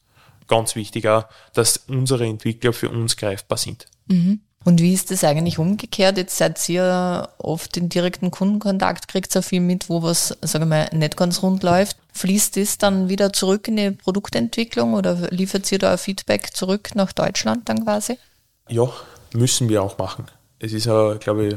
ganz 0.47 0.75
wichtig 0.75 1.07
auch, 1.07 1.25
dass 1.53 1.77
unsere 1.87 2.25
Entwickler 2.25 2.73
für 2.73 2.89
uns 2.89 3.17
greifbar 3.17 3.57
sind. 3.57 3.87
Mhm. 4.07 4.41
Und 4.65 4.81
wie 4.81 4.93
ist 4.93 5.11
das 5.11 5.23
eigentlich 5.23 5.59
umgekehrt? 5.59 6.17
Jetzt 6.17 6.37
seid 6.37 6.67
ihr 6.69 7.29
oft 7.37 7.77
in 7.77 7.87
direkten 7.87 8.31
Kundenkontakt, 8.31 9.07
kriegt 9.07 9.31
so 9.31 9.43
viel 9.43 9.61
mit, 9.61 9.89
wo 9.89 10.01
was, 10.01 10.35
sagen 10.41 10.63
wir 10.63 10.87
mal, 10.87 10.89
nicht 10.91 11.15
ganz 11.15 11.43
rund 11.43 11.61
läuft. 11.61 11.97
Fließt 12.13 12.57
das 12.57 12.79
dann 12.79 13.07
wieder 13.07 13.31
zurück 13.31 13.67
in 13.67 13.77
die 13.77 13.91
Produktentwicklung 13.91 14.95
oder 14.95 15.29
liefert 15.29 15.71
ihr 15.71 15.77
da 15.77 15.91
ein 15.91 15.97
Feedback 15.99 16.55
zurück 16.55 16.95
nach 16.95 17.11
Deutschland 17.11 17.69
dann 17.69 17.83
quasi? 17.83 18.17
Ja, 18.67 18.89
müssen 19.35 19.69
wir 19.69 19.83
auch 19.83 19.99
machen. 19.99 20.25
Es 20.57 20.73
ist 20.73 20.85
ja, 20.85 21.13
glaube 21.15 21.45
ich, 21.45 21.55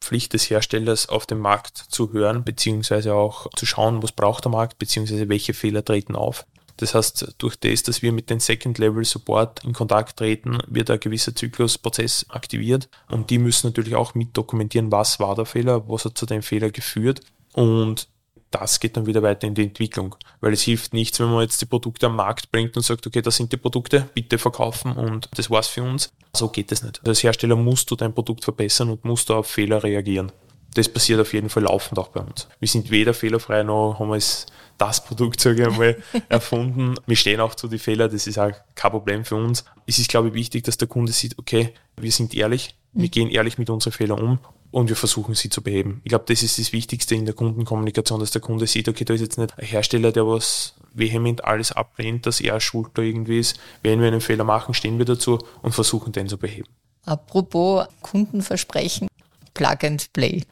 Pflicht 0.00 0.32
des 0.32 0.48
Herstellers, 0.50 1.08
auf 1.08 1.26
den 1.26 1.38
Markt 1.38 1.76
zu 1.76 2.12
hören, 2.12 2.44
beziehungsweise 2.44 3.14
auch 3.14 3.48
zu 3.56 3.66
schauen, 3.66 4.02
was 4.02 4.12
braucht 4.12 4.44
der 4.44 4.52
Markt, 4.52 4.78
beziehungsweise 4.78 5.28
welche 5.28 5.54
Fehler 5.54 5.84
treten 5.84 6.16
auf. 6.16 6.46
Das 6.78 6.94
heißt, 6.94 7.34
durch 7.38 7.56
das, 7.56 7.82
dass 7.82 8.02
wir 8.02 8.12
mit 8.12 8.30
dem 8.30 8.38
Second-Level-Support 8.38 9.64
in 9.64 9.72
Kontakt 9.72 10.16
treten, 10.16 10.58
wird 10.68 10.90
ein 10.90 11.00
gewisser 11.00 11.34
Zyklusprozess 11.34 12.26
aktiviert 12.28 12.88
und 13.08 13.30
die 13.30 13.38
müssen 13.38 13.66
natürlich 13.66 13.96
auch 13.96 14.14
mit 14.14 14.36
dokumentieren, 14.36 14.92
was 14.92 15.18
war 15.18 15.34
der 15.34 15.44
Fehler, 15.44 15.88
was 15.88 16.04
hat 16.04 16.16
zu 16.16 16.24
dem 16.24 16.42
Fehler 16.42 16.70
geführt 16.70 17.20
und 17.52 18.08
das 18.50 18.80
geht 18.80 18.96
dann 18.96 19.06
wieder 19.06 19.22
weiter 19.22 19.46
in 19.46 19.54
die 19.54 19.64
Entwicklung, 19.64 20.14
weil 20.40 20.52
es 20.52 20.62
hilft 20.62 20.94
nichts, 20.94 21.20
wenn 21.20 21.30
man 21.30 21.42
jetzt 21.42 21.60
die 21.60 21.66
Produkte 21.66 22.06
am 22.06 22.16
Markt 22.16 22.50
bringt 22.50 22.76
und 22.76 22.82
sagt, 22.82 23.06
okay, 23.06 23.22
das 23.22 23.36
sind 23.36 23.52
die 23.52 23.56
Produkte, 23.56 24.08
bitte 24.14 24.38
verkaufen 24.38 24.92
und 24.92 25.28
das 25.36 25.50
war's 25.50 25.68
für 25.68 25.82
uns. 25.82 26.12
So 26.34 26.48
geht 26.48 26.72
es 26.72 26.82
nicht. 26.82 27.06
Als 27.06 27.22
Hersteller 27.22 27.56
musst 27.56 27.90
du 27.90 27.96
dein 27.96 28.14
Produkt 28.14 28.44
verbessern 28.44 28.90
und 28.90 29.04
musst 29.04 29.28
du 29.28 29.34
auf 29.34 29.46
Fehler 29.46 29.82
reagieren. 29.82 30.32
Das 30.74 30.88
passiert 30.88 31.20
auf 31.20 31.32
jeden 31.32 31.48
Fall 31.48 31.64
laufend 31.64 31.98
auch 31.98 32.08
bei 32.08 32.20
uns. 32.20 32.46
Wir 32.60 32.68
sind 32.68 32.90
weder 32.90 33.14
fehlerfrei 33.14 33.62
noch 33.62 33.98
haben 33.98 34.10
wir 34.10 34.16
es 34.16 34.46
das 34.76 35.04
Produkt, 35.04 35.40
sage 35.40 35.62
ich 35.62 35.68
einmal, 35.68 35.96
erfunden. 36.28 36.94
Wir 37.06 37.16
stehen 37.16 37.40
auch 37.40 37.54
zu 37.54 37.68
den 37.68 37.78
Fehlern, 37.78 38.10
das 38.10 38.26
ist 38.26 38.38
auch 38.38 38.52
kein 38.74 38.90
Problem 38.90 39.24
für 39.24 39.34
uns. 39.34 39.64
Es 39.86 39.98
ist, 39.98 40.08
glaube 40.08 40.28
ich, 40.28 40.34
wichtig, 40.34 40.64
dass 40.64 40.78
der 40.78 40.88
Kunde 40.88 41.12
sieht, 41.12 41.36
okay, 41.38 41.74
wir 41.96 42.12
sind 42.12 42.34
ehrlich, 42.34 42.76
wir 42.92 43.08
gehen 43.08 43.30
ehrlich 43.30 43.58
mit 43.58 43.70
unseren 43.70 43.92
Fehlern 43.92 44.20
um 44.20 44.38
und 44.70 44.88
wir 44.88 44.96
versuchen 44.96 45.34
sie 45.34 45.50
zu 45.50 45.62
beheben. 45.62 46.00
Ich 46.04 46.10
glaube, 46.10 46.24
das 46.28 46.42
ist 46.42 46.58
das 46.58 46.72
Wichtigste 46.72 47.14
in 47.14 47.24
der 47.24 47.34
Kundenkommunikation, 47.34 48.20
dass 48.20 48.30
der 48.30 48.40
Kunde 48.40 48.66
sieht, 48.66 48.88
okay, 48.88 49.04
da 49.04 49.14
ist 49.14 49.20
jetzt 49.20 49.38
nicht 49.38 49.58
ein 49.58 49.64
Hersteller, 49.64 50.12
der 50.12 50.26
was 50.26 50.74
vehement 50.92 51.44
alles 51.44 51.72
ablehnt, 51.72 52.26
dass 52.26 52.40
er 52.40 52.60
schuld 52.60 52.90
da 52.94 53.02
irgendwie 53.02 53.38
ist. 53.38 53.58
Wenn 53.82 54.00
wir 54.00 54.08
einen 54.08 54.20
Fehler 54.20 54.44
machen, 54.44 54.74
stehen 54.74 54.98
wir 54.98 55.04
dazu 55.04 55.38
und 55.62 55.74
versuchen 55.74 56.12
den 56.12 56.28
zu 56.28 56.38
beheben. 56.38 56.68
Apropos 57.04 57.86
Kundenversprechen, 58.02 59.08
Plug 59.54 59.78
and 59.84 60.12
Play. 60.12 60.42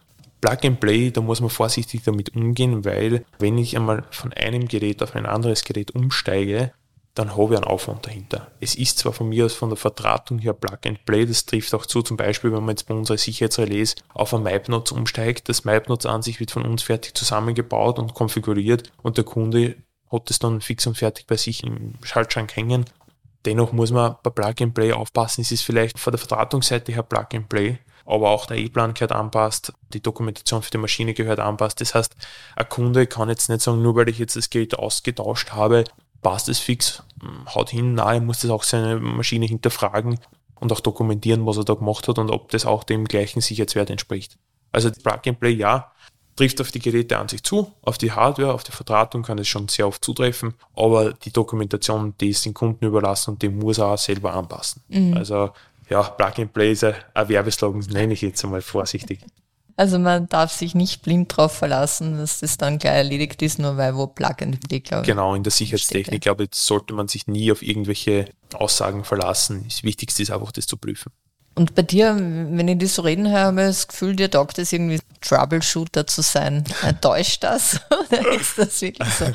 Plug 0.41 0.59
and 0.65 0.81
Play, 0.81 1.11
da 1.11 1.21
muss 1.21 1.41
man 1.41 1.51
vorsichtig 1.51 2.03
damit 2.05 2.35
umgehen, 2.37 2.85
weil 2.85 3.25
wenn 3.39 3.59
ich 3.59 3.77
einmal 3.77 4.05
von 4.11 4.33
einem 4.33 4.69
Gerät 4.69 5.03
auf 5.03 5.15
ein 5.15 5.27
anderes 5.27 5.65
Gerät 5.65 5.95
umsteige, 5.95 6.73
dann 7.17 7.35
habe 7.35 7.55
ich 7.55 7.57
einen 7.57 7.65
Aufwand 7.65 8.07
dahinter. 8.07 8.51
Es 8.61 8.75
ist 8.75 8.99
zwar 8.99 9.15
von 9.15 9.31
mir 9.31 9.47
aus 9.47 9.55
von 9.55 9.71
der 9.71 9.79
Vertratung 9.79 10.39
her 10.39 10.53
Plug 10.53 10.79
and 10.85 11.05
Play, 11.07 11.25
das 11.25 11.47
trifft 11.47 11.75
auch 11.75 11.87
zu, 11.87 12.03
zum 12.03 12.19
Beispiel, 12.19 12.53
wenn 12.53 12.61
man 12.61 12.77
jetzt 12.77 12.87
bei 12.87 12.95
unserer 12.95 13.17
Sicherheitsrelais 13.17 13.97
auf 14.13 14.35
ein 14.35 14.43
MapNotes 14.43 14.93
umsteigt. 14.93 15.49
Das 15.49 15.65
MapNotes 15.65 16.05
an 16.05 16.21
sich 16.21 16.41
wird 16.41 16.51
von 16.51 16.67
uns 16.67 16.83
fertig 16.83 17.17
zusammengebaut 17.17 17.99
und 17.99 18.13
konfiguriert 18.13 18.93
und 19.03 19.17
der 19.17 19.25
Kunde 19.25 19.77
hat 20.13 20.31
es 20.31 20.39
dann 20.39 20.61
fix 20.61 20.87
und 20.87 20.99
fertig 20.99 21.27
bei 21.27 21.39
sich 21.39 21.65
im 21.65 21.95
Schaltschrank 22.03 22.55
hängen. 22.55 22.85
Dennoch 23.47 23.73
muss 23.73 23.93
man 23.93 24.17
bei 24.23 24.31
Plug 24.31 24.55
and 24.61 24.75
Play 24.75 24.93
aufpassen, 24.93 25.41
es 25.41 25.53
ist 25.53 25.63
vielleicht 25.63 25.99
von 25.99 26.13
der 26.13 26.19
Vertratungsseite 26.19 26.93
her 26.93 27.03
Plug 27.03 27.29
and 27.33 27.49
Play, 27.49 27.79
aber 28.05 28.29
auch 28.29 28.45
der 28.45 28.59
E-Plan 28.59 28.93
gehört 28.93 29.13
anpasst, 29.13 29.73
die 29.95 30.03
Dokumentation 30.03 30.63
für 30.63 30.71
die 30.71 30.79
Maschine 30.79 31.15
gehört 31.15 31.41
anpasst. 31.41 31.81
Das 31.81 31.95
heißt, 31.95 32.15
ein 32.57 32.69
Kunde 32.69 33.07
kann 33.07 33.31
jetzt 33.31 33.49
nicht 33.49 33.63
sagen, 33.63 33.81
nur 33.81 33.97
weil 33.97 34.11
ich 34.11 34.19
jetzt 34.19 34.37
das 34.37 34.51
Gerät 34.51 34.79
ausgetauscht 34.79 35.53
habe, 35.53 35.85
passt 36.23 36.49
es 36.49 36.59
fix, 36.59 37.03
haut 37.55 37.71
hin, 37.71 37.99
er 37.99 38.21
muss 38.21 38.41
das 38.41 38.51
auch 38.51 38.63
seine 38.63 38.99
Maschine 38.99 39.47
hinterfragen 39.47 40.19
und 40.61 40.73
auch 40.73 40.81
dokumentieren, 40.81 41.47
was 41.47 41.57
er 41.57 41.65
da 41.65 41.75
gemacht 41.75 42.09
hat 42.09 42.19
und 42.19 42.31
ob 42.31 42.51
das 42.51 42.67
auch 42.67 42.85
dem 42.85 43.05
gleichen 43.05 43.41
Sicherheitswert 43.41 43.91
entspricht. 43.91 44.39
Also 44.73 44.91
Plug 44.91 45.21
and 45.27 45.41
Play 45.41 45.53
ja, 45.53 45.93
trifft 46.37 46.61
auf 46.61 46.71
die 46.71 46.79
Geräte 46.79 47.19
an 47.19 47.29
sich 47.29 47.43
zu, 47.43 47.73
auf 47.83 47.99
die 47.99 48.13
Hardware, 48.13 48.53
auf 48.53 48.65
die 48.65 48.73
Vertratung 48.73 49.23
kann 49.23 49.39
es 49.39 49.49
schon 49.49 49.69
sehr 49.69 49.89
oft 49.89 50.05
zutreffen, 50.05 50.55
aber 50.75 51.13
die 51.13 51.33
Dokumentation, 51.33 52.15
die 52.21 52.31
ist 52.31 52.45
den 52.45 52.55
Kunden 52.55 52.85
überlassen 52.85 53.33
und 53.33 53.43
die 53.43 53.49
muss 53.49 53.79
er 53.79 53.87
auch 53.87 53.99
selber 53.99 54.35
anpassen. 54.35 54.83
Mhm. 54.89 55.17
Also 55.17 55.51
ja, 55.89 56.03
Plug 56.03 56.33
and 56.39 56.53
Play 56.53 56.73
ist 56.73 56.85
ein 56.85 56.95
Werbeslogan, 57.15 57.81
nenne 57.91 58.13
ich 58.13 58.21
jetzt 58.21 58.45
einmal 58.45 58.63
vorsichtig. 58.63 59.21
Also 59.77 59.99
man 59.99 60.27
darf 60.29 60.53
sich 60.53 60.75
nicht 60.75 61.03
blind 61.03 61.33
darauf 61.33 61.53
verlassen, 61.53 62.17
dass 62.17 62.41
das 62.41 62.57
dann 62.57 62.79
gleich 62.79 62.97
erledigt 62.97 63.43
ist, 63.43 63.59
nur 63.59 63.77
weil 63.77 63.95
wo 63.95 64.07
Plug 64.07 64.37
and 64.41 64.67
Play, 64.67 64.81
glaube 64.81 65.03
ich. 65.03 65.09
Genau, 65.09 65.35
in 65.35 65.43
der 65.43 65.53
Sicherheitstechnik, 65.53 66.23
glaube 66.23 66.45
ich, 66.45 66.51
sollte 66.55 66.95
man 66.95 67.09
sich 67.09 67.27
nie 67.27 67.53
auf 67.53 67.63
irgendwelche 67.63 68.27
Aussagen 68.55 69.05
verlassen. 69.05 69.65
Das 69.69 69.83
Wichtigste 69.83 70.23
ist 70.23 70.31
einfach, 70.31 70.53
das 70.53 70.67
zu 70.67 70.79
prüfen. 70.79 71.13
Und 71.55 71.75
bei 71.75 71.83
dir, 71.83 72.15
wenn 72.17 72.69
ich 72.69 72.79
das 72.79 72.95
so 72.95 73.03
reden 73.03 73.31
höre, 73.31 73.41
habe 73.41 73.63
ich 73.63 73.67
das 73.69 73.89
Gefühl, 73.89 74.15
dir 74.15 74.31
taugt 74.31 74.59
es 74.59 74.73
irgendwie 74.73 75.01
Troubleshooter 75.23 76.07
zu 76.07 76.23
sein. 76.23 76.65
Täuscht 77.01 77.45
das 77.45 77.81
oder 77.91 78.33
ist 78.33 78.59
das 78.59 78.81
wirklich 78.81 79.09
so? 79.09 79.27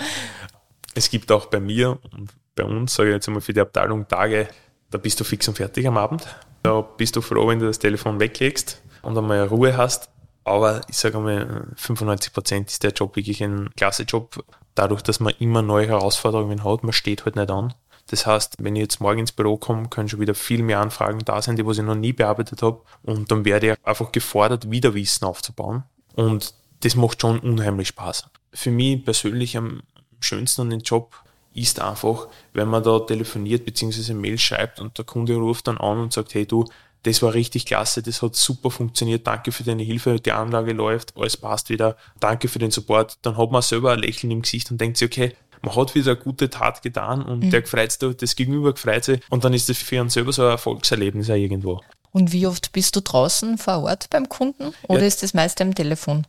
Es 0.93 1.09
gibt 1.09 1.31
auch 1.31 1.45
bei 1.45 1.61
mir 1.61 1.99
und 2.11 2.31
bei 2.53 2.65
uns, 2.65 2.93
sage 2.93 3.09
ich 3.09 3.15
jetzt 3.15 3.27
einmal 3.27 3.41
für 3.41 3.53
die 3.53 3.61
Abteilung, 3.61 4.09
Tage, 4.09 4.49
da 4.89 4.97
bist 4.97 5.19
du 5.21 5.23
fix 5.23 5.47
und 5.47 5.55
fertig 5.55 5.87
am 5.87 5.97
Abend. 5.97 6.27
Da 6.63 6.81
bist 6.81 7.15
du 7.15 7.21
froh, 7.21 7.47
wenn 7.47 7.59
du 7.59 7.65
das 7.65 7.79
Telefon 7.79 8.19
weglegst 8.19 8.81
und 9.01 9.17
einmal 9.17 9.47
Ruhe 9.47 9.77
hast. 9.77 10.10
Aber 10.43 10.81
ich 10.89 10.97
sage 10.97 11.17
einmal, 11.17 11.67
95 11.75 12.33
Prozent 12.33 12.69
ist 12.69 12.83
der 12.83 12.91
Job 12.91 13.15
wirklich 13.15 13.43
ein 13.43 13.69
klasse 13.75 14.03
Job. 14.03 14.43
Dadurch, 14.75 15.01
dass 15.01 15.19
man 15.19 15.33
immer 15.39 15.61
neue 15.61 15.87
Herausforderungen 15.87 16.63
hat, 16.63 16.83
man 16.83 16.93
steht 16.93 17.25
halt 17.25 17.35
nicht 17.35 17.51
an. 17.51 17.73
Das 18.07 18.25
heißt, 18.25 18.55
wenn 18.59 18.75
ich 18.75 18.81
jetzt 18.81 19.01
morgen 19.01 19.19
ins 19.19 19.31
Büro 19.31 19.57
komme, 19.57 19.87
können 19.89 20.09
schon 20.09 20.19
wieder 20.19 20.33
viel 20.33 20.63
mehr 20.63 20.79
Anfragen 20.79 21.19
da 21.19 21.41
sein, 21.41 21.55
die 21.55 21.65
was 21.65 21.77
ich 21.77 21.83
noch 21.83 21.95
nie 21.95 22.13
bearbeitet 22.13 22.61
habe. 22.61 22.81
Und 23.03 23.31
dann 23.31 23.45
werde 23.45 23.71
ich 23.71 23.87
einfach 23.87 24.11
gefordert, 24.11 24.69
wieder 24.71 24.93
Wissen 24.93 25.25
aufzubauen. 25.25 25.83
Und 26.15 26.53
das 26.81 26.95
macht 26.95 27.21
schon 27.21 27.39
unheimlich 27.39 27.89
Spaß. 27.89 28.25
Für 28.53 28.71
mich 28.71 29.05
persönlich 29.05 29.55
am 29.55 29.81
schönsten 30.19 30.61
an 30.61 30.69
dem 30.71 30.81
Job 30.81 31.15
ist 31.53 31.79
einfach, 31.79 32.27
wenn 32.53 32.67
man 32.67 32.83
da 32.83 32.99
telefoniert 32.99 33.65
bzw. 33.65 34.13
Mail 34.13 34.37
schreibt 34.37 34.79
und 34.79 34.97
der 34.97 35.05
Kunde 35.05 35.35
ruft 35.35 35.67
dann 35.67 35.77
an 35.77 35.99
und 35.99 36.13
sagt, 36.13 36.33
hey 36.33 36.45
du, 36.45 36.65
das 37.03 37.21
war 37.21 37.33
richtig 37.33 37.65
klasse, 37.65 38.03
das 38.03 38.21
hat 38.21 38.35
super 38.35 38.69
funktioniert, 38.69 39.25
danke 39.25 39.51
für 39.51 39.63
deine 39.63 39.83
Hilfe, 39.83 40.19
die 40.19 40.31
Anlage 40.31 40.73
läuft, 40.73 41.17
alles 41.17 41.37
passt 41.37 41.69
wieder, 41.69 41.97
danke 42.19 42.47
für 42.47 42.59
den 42.59 42.71
Support, 42.71 43.17
dann 43.23 43.37
hat 43.37 43.51
man 43.51 43.61
selber 43.61 43.93
ein 43.93 43.99
Lächeln 43.99 44.31
im 44.31 44.41
Gesicht 44.43 44.69
und 44.71 44.79
denkt 44.79 44.97
sich, 44.97 45.07
okay, 45.07 45.35
man 45.61 45.75
hat 45.75 45.95
wieder 45.95 46.11
eine 46.11 46.19
gute 46.19 46.49
Tat 46.49 46.81
getan 46.81 47.23
und 47.23 47.43
mhm. 47.43 47.49
der 47.51 47.61
gefreut 47.61 47.91
sich, 47.91 48.17
das 48.17 48.35
Gegenüber 48.35 48.73
gefreut 48.73 49.03
sich 49.03 49.21
und 49.29 49.43
dann 49.43 49.53
ist 49.53 49.69
das 49.69 49.77
für 49.77 49.99
einen 49.99 50.09
selber 50.09 50.33
so 50.33 50.43
ein 50.43 50.51
Erfolgserlebnis 50.51 51.29
auch 51.29 51.35
irgendwo. 51.35 51.81
Und 52.11 52.31
wie 52.33 52.45
oft 52.47 52.71
bist 52.73 52.95
du 52.95 53.01
draußen 53.01 53.57
vor 53.57 53.83
Ort 53.83 54.09
beim 54.09 54.27
Kunden 54.27 54.73
oder 54.87 55.01
ja. 55.01 55.07
ist 55.07 55.23
das 55.23 55.33
meist 55.33 55.61
am 55.61 55.73
Telefon? 55.73 56.27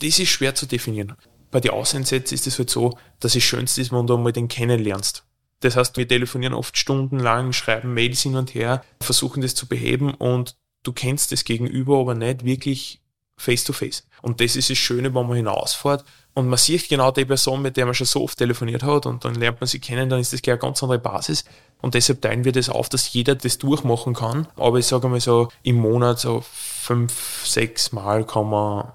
Das 0.00 0.18
ist 0.18 0.28
schwer 0.28 0.54
zu 0.54 0.66
definieren. 0.66 1.14
Bei 1.50 1.60
den 1.60 1.70
Außensätzen 1.70 2.34
ist 2.34 2.46
es 2.46 2.58
halt 2.58 2.68
so, 2.68 2.98
dass 3.20 3.36
es 3.36 3.42
schönste 3.42 3.80
ist, 3.80 3.92
wenn 3.92 4.06
du 4.06 4.16
einmal 4.16 4.32
den 4.32 4.48
kennenlernst. 4.48 5.24
Das 5.64 5.76
heißt, 5.76 5.96
wir 5.96 6.06
telefonieren 6.06 6.52
oft 6.52 6.76
stundenlang, 6.76 7.54
schreiben 7.54 7.94
Mails 7.94 8.20
hin 8.20 8.36
und 8.36 8.54
her, 8.54 8.84
versuchen 9.00 9.40
das 9.40 9.54
zu 9.54 9.66
beheben 9.66 10.12
und 10.12 10.56
du 10.82 10.92
kennst 10.92 11.32
das 11.32 11.44
Gegenüber 11.44 11.98
aber 11.98 12.14
nicht 12.14 12.44
wirklich 12.44 13.00
face 13.38 13.64
to 13.64 13.72
face. 13.72 14.06
Und 14.20 14.42
das 14.42 14.56
ist 14.56 14.68
das 14.68 14.76
Schöne, 14.76 15.14
wenn 15.14 15.26
man 15.26 15.36
hinausfährt 15.36 16.04
und 16.34 16.48
man 16.48 16.58
sieht 16.58 16.90
genau 16.90 17.10
die 17.12 17.24
Person, 17.24 17.62
mit 17.62 17.78
der 17.78 17.86
man 17.86 17.94
schon 17.94 18.06
so 18.06 18.22
oft 18.22 18.36
telefoniert 18.36 18.82
hat 18.82 19.06
und 19.06 19.24
dann 19.24 19.36
lernt 19.36 19.60
man 19.62 19.66
sie 19.66 19.78
kennen, 19.78 20.10
dann 20.10 20.20
ist 20.20 20.34
das 20.34 20.42
gleich 20.42 20.54
eine 20.54 20.60
ganz 20.60 20.82
andere 20.82 20.98
Basis. 20.98 21.44
Und 21.80 21.94
deshalb 21.94 22.20
teilen 22.20 22.44
wir 22.44 22.52
das 22.52 22.68
auf, 22.68 22.90
dass 22.90 23.10
jeder 23.14 23.34
das 23.34 23.56
durchmachen 23.56 24.12
kann. 24.12 24.46
Aber 24.56 24.78
ich 24.78 24.86
sage 24.86 25.08
mal 25.08 25.20
so, 25.20 25.48
im 25.62 25.76
Monat 25.76 26.20
so 26.20 26.44
fünf, 26.52 27.46
sechs 27.46 27.92
Mal 27.92 28.26
kann 28.26 28.50
man 28.50 28.92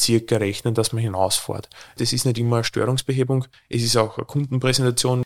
circa 0.00 0.36
rechnen, 0.36 0.72
dass 0.72 0.92
man 0.92 1.02
hinausfährt. 1.02 1.68
Das 1.98 2.14
ist 2.14 2.24
nicht 2.24 2.38
immer 2.38 2.56
eine 2.56 2.64
Störungsbehebung, 2.64 3.44
es 3.68 3.82
ist 3.82 3.96
auch 3.96 4.16
eine 4.16 4.26
Kundenpräsentation 4.26 5.22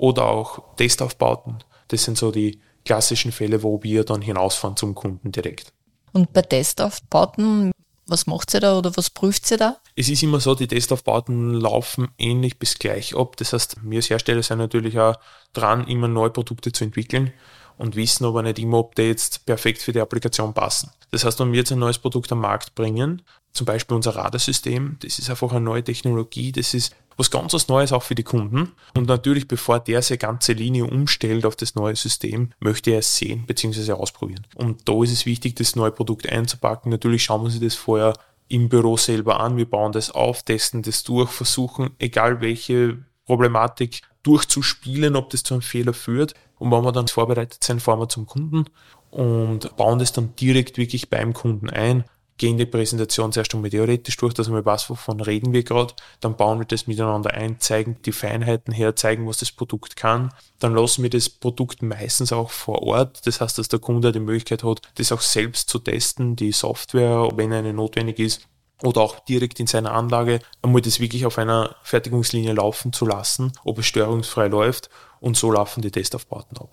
oder 0.00 0.26
auch 0.26 0.74
Testaufbauten. 0.76 1.62
Das 1.88 2.04
sind 2.04 2.16
so 2.16 2.32
die 2.32 2.60
klassischen 2.84 3.32
Fälle, 3.32 3.62
wo 3.62 3.82
wir 3.82 4.04
dann 4.04 4.22
hinausfahren 4.22 4.76
zum 4.76 4.94
Kunden 4.94 5.30
direkt. 5.30 5.72
Und 6.12 6.32
bei 6.32 6.42
Testaufbauten, 6.42 7.70
was 8.06 8.26
macht 8.26 8.50
sie 8.50 8.60
da 8.60 8.78
oder 8.78 8.96
was 8.96 9.10
prüft 9.10 9.46
sie 9.46 9.58
da? 9.58 9.76
Es 9.94 10.08
ist 10.08 10.22
immer 10.22 10.40
so, 10.40 10.54
die 10.54 10.66
Testaufbauten 10.66 11.52
laufen 11.52 12.08
ähnlich 12.18 12.58
bis 12.58 12.78
gleich 12.78 13.14
ab. 13.14 13.36
Das 13.36 13.52
heißt, 13.52 13.76
wir 13.82 13.98
als 13.98 14.08
Hersteller 14.08 14.42
sind 14.42 14.58
natürlich 14.58 14.98
auch 14.98 15.16
dran, 15.52 15.86
immer 15.86 16.08
neue 16.08 16.30
Produkte 16.30 16.72
zu 16.72 16.84
entwickeln 16.84 17.32
und 17.76 17.94
wissen 17.94 18.24
aber 18.24 18.42
nicht 18.42 18.58
immer, 18.58 18.78
ob 18.78 18.94
die 18.94 19.02
jetzt 19.02 19.44
perfekt 19.44 19.82
für 19.82 19.92
die 19.92 20.00
Applikation 20.00 20.54
passen. 20.54 20.90
Das 21.10 21.24
heißt, 21.24 21.38
wenn 21.40 21.52
wir 21.52 21.58
jetzt 21.58 21.72
ein 21.72 21.78
neues 21.78 21.98
Produkt 21.98 22.32
am 22.32 22.40
Markt 22.40 22.74
bringen, 22.74 23.22
zum 23.52 23.66
Beispiel 23.66 23.96
unser 23.96 24.16
Radarsystem, 24.16 24.96
das 25.02 25.18
ist 25.18 25.28
einfach 25.28 25.50
eine 25.50 25.60
neue 25.60 25.84
Technologie, 25.84 26.52
das 26.52 26.72
ist 26.72 26.94
was 27.20 27.30
ganz 27.30 27.52
was 27.52 27.68
Neues 27.68 27.92
auch 27.92 28.02
für 28.02 28.14
die 28.14 28.24
Kunden. 28.24 28.72
Und 28.96 29.06
natürlich, 29.06 29.46
bevor 29.46 29.78
der 29.78 30.00
seine 30.00 30.18
ganze 30.18 30.54
Linie 30.54 30.86
umstellt 30.86 31.44
auf 31.44 31.54
das 31.54 31.74
neue 31.74 31.94
System, 31.94 32.50
möchte 32.58 32.90
er 32.90 33.00
es 33.00 33.16
sehen 33.16 33.44
bzw. 33.46 33.92
ausprobieren. 33.92 34.46
Und 34.54 34.88
da 34.88 35.02
ist 35.02 35.12
es 35.12 35.26
wichtig, 35.26 35.54
das 35.54 35.76
neue 35.76 35.92
Produkt 35.92 36.28
einzupacken. 36.28 36.90
Natürlich 36.90 37.22
schauen 37.22 37.42
wir 37.42 37.50
sich 37.50 37.60
das 37.60 37.74
vorher 37.74 38.14
im 38.48 38.68
Büro 38.70 38.96
selber 38.96 39.38
an. 39.38 39.58
Wir 39.58 39.68
bauen 39.68 39.92
das 39.92 40.10
auf, 40.10 40.42
testen 40.42 40.82
das 40.82 41.04
durch, 41.04 41.30
versuchen, 41.30 41.90
egal 41.98 42.40
welche 42.40 42.98
Problematik 43.26 44.00
durchzuspielen, 44.22 45.14
ob 45.14 45.30
das 45.30 45.42
zu 45.42 45.54
einem 45.54 45.62
Fehler 45.62 45.92
führt. 45.92 46.34
Und 46.58 46.70
wenn 46.70 46.82
wir 46.82 46.92
dann 46.92 47.06
vorbereitet 47.06 47.62
sind, 47.62 47.80
fahren 47.80 48.00
wir 48.00 48.08
zum 48.08 48.26
Kunden 48.26 48.64
und 49.10 49.76
bauen 49.76 49.98
das 49.98 50.12
dann 50.12 50.34
direkt 50.36 50.78
wirklich 50.78 51.10
beim 51.10 51.32
Kunden 51.34 51.68
ein 51.68 52.04
gehen 52.40 52.56
die 52.56 52.64
Präsentation 52.64 53.32
zuerst 53.32 53.54
einmal 53.54 53.68
theoretisch 53.68 54.16
durch, 54.16 54.32
dass 54.32 54.50
wir 54.50 54.64
was, 54.64 54.88
wovon 54.88 55.20
reden 55.20 55.52
wir 55.52 55.62
gerade, 55.62 55.92
dann 56.20 56.38
bauen 56.38 56.58
wir 56.58 56.64
das 56.64 56.86
miteinander 56.86 57.34
ein, 57.34 57.60
zeigen 57.60 57.98
die 58.06 58.12
Feinheiten 58.12 58.72
her, 58.72 58.96
zeigen, 58.96 59.28
was 59.28 59.36
das 59.36 59.52
Produkt 59.52 59.94
kann, 59.94 60.32
dann 60.58 60.74
lassen 60.74 61.02
wir 61.02 61.10
das 61.10 61.28
Produkt 61.28 61.82
meistens 61.82 62.32
auch 62.32 62.50
vor 62.50 62.80
Ort, 62.80 63.26
das 63.26 63.42
heißt, 63.42 63.58
dass 63.58 63.68
der 63.68 63.78
Kunde 63.78 64.10
die 64.10 64.20
Möglichkeit 64.20 64.64
hat, 64.64 64.80
das 64.94 65.12
auch 65.12 65.20
selbst 65.20 65.68
zu 65.68 65.80
testen, 65.80 66.34
die 66.34 66.52
Software, 66.52 67.28
wenn 67.34 67.52
eine 67.52 67.74
notwendig 67.74 68.18
ist, 68.18 68.48
oder 68.82 69.02
auch 69.02 69.20
direkt 69.20 69.60
in 69.60 69.66
seiner 69.66 69.92
Anlage 69.92 70.38
einmal 70.62 70.80
das 70.80 70.98
wirklich 70.98 71.26
auf 71.26 71.36
einer 71.36 71.76
Fertigungslinie 71.82 72.54
laufen 72.54 72.94
zu 72.94 73.04
lassen, 73.04 73.52
ob 73.64 73.78
es 73.80 73.84
störungsfrei 73.84 74.48
läuft. 74.48 74.88
Und 75.20 75.36
so 75.36 75.52
laufen 75.52 75.82
die 75.82 75.90
Testaufbauten 75.90 76.56
ab. 76.56 76.70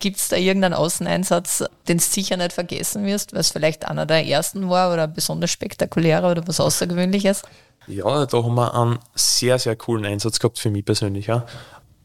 Gibt 0.00 0.18
es 0.18 0.28
da 0.28 0.36
irgendeinen 0.36 0.74
Außeneinsatz, 0.74 1.64
den 1.88 1.98
du 1.98 2.02
sicher 2.04 2.36
nicht 2.36 2.52
vergessen 2.52 3.04
wirst, 3.04 3.32
weil 3.32 3.40
es 3.40 3.50
vielleicht 3.50 3.86
einer 3.86 4.06
der 4.06 4.26
ersten 4.26 4.68
war 4.68 4.92
oder 4.92 5.08
besonders 5.08 5.50
spektakulärer 5.50 6.30
oder 6.30 6.46
was 6.46 6.60
Außergewöhnliches? 6.60 7.42
Ja, 7.86 8.26
da 8.26 8.42
haben 8.42 8.54
wir 8.54 8.74
einen 8.74 8.98
sehr, 9.14 9.58
sehr 9.58 9.74
coolen 9.74 10.04
Einsatz 10.04 10.38
gehabt 10.38 10.58
für 10.58 10.70
mich 10.70 10.84
persönlich. 10.84 11.26
Ja. 11.26 11.46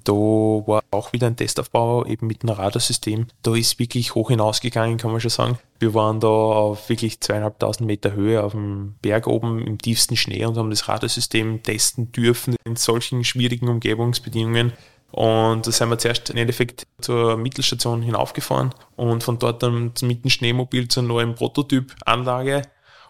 Da 0.05 0.13
war 0.13 0.83
auch 0.91 1.13
wieder 1.13 1.27
ein 1.27 1.37
Testaufbau 1.37 2.05
eben 2.05 2.27
mit 2.27 2.43
einem 2.43 2.55
Radarsystem. 2.55 3.27
Da 3.41 3.55
ist 3.55 3.79
wirklich 3.79 4.15
hoch 4.15 4.29
hinausgegangen, 4.29 4.97
kann 4.97 5.11
man 5.11 5.21
schon 5.21 5.29
sagen. 5.29 5.59
Wir 5.79 5.93
waren 5.93 6.19
da 6.19 6.27
auf 6.27 6.89
wirklich 6.89 7.21
zweieinhalbtausend 7.21 7.87
Meter 7.87 8.11
Höhe 8.11 8.43
auf 8.43 8.51
dem 8.51 8.95
Berg 9.01 9.27
oben 9.27 9.65
im 9.65 9.77
tiefsten 9.77 10.17
Schnee 10.17 10.45
und 10.45 10.57
haben 10.57 10.69
das 10.69 10.89
Radarsystem 10.89 11.63
testen 11.63 12.11
dürfen 12.11 12.55
in 12.65 12.75
solchen 12.75 13.23
schwierigen 13.23 13.69
Umgebungsbedingungen. 13.69 14.73
Und 15.13 15.67
da 15.67 15.71
sind 15.71 15.89
wir 15.89 15.99
zuerst 15.99 16.31
im 16.31 16.37
Endeffekt 16.37 16.87
zur 16.99 17.37
Mittelstation 17.37 18.01
hinaufgefahren 18.01 18.73
und 18.95 19.23
von 19.23 19.37
dort 19.37 19.61
dann 19.61 19.93
mit 20.01 20.23
dem 20.23 20.29
Schneemobil 20.31 20.87
zur 20.87 21.03
neuen 21.03 21.35
Prototyp-Anlage 21.35 22.63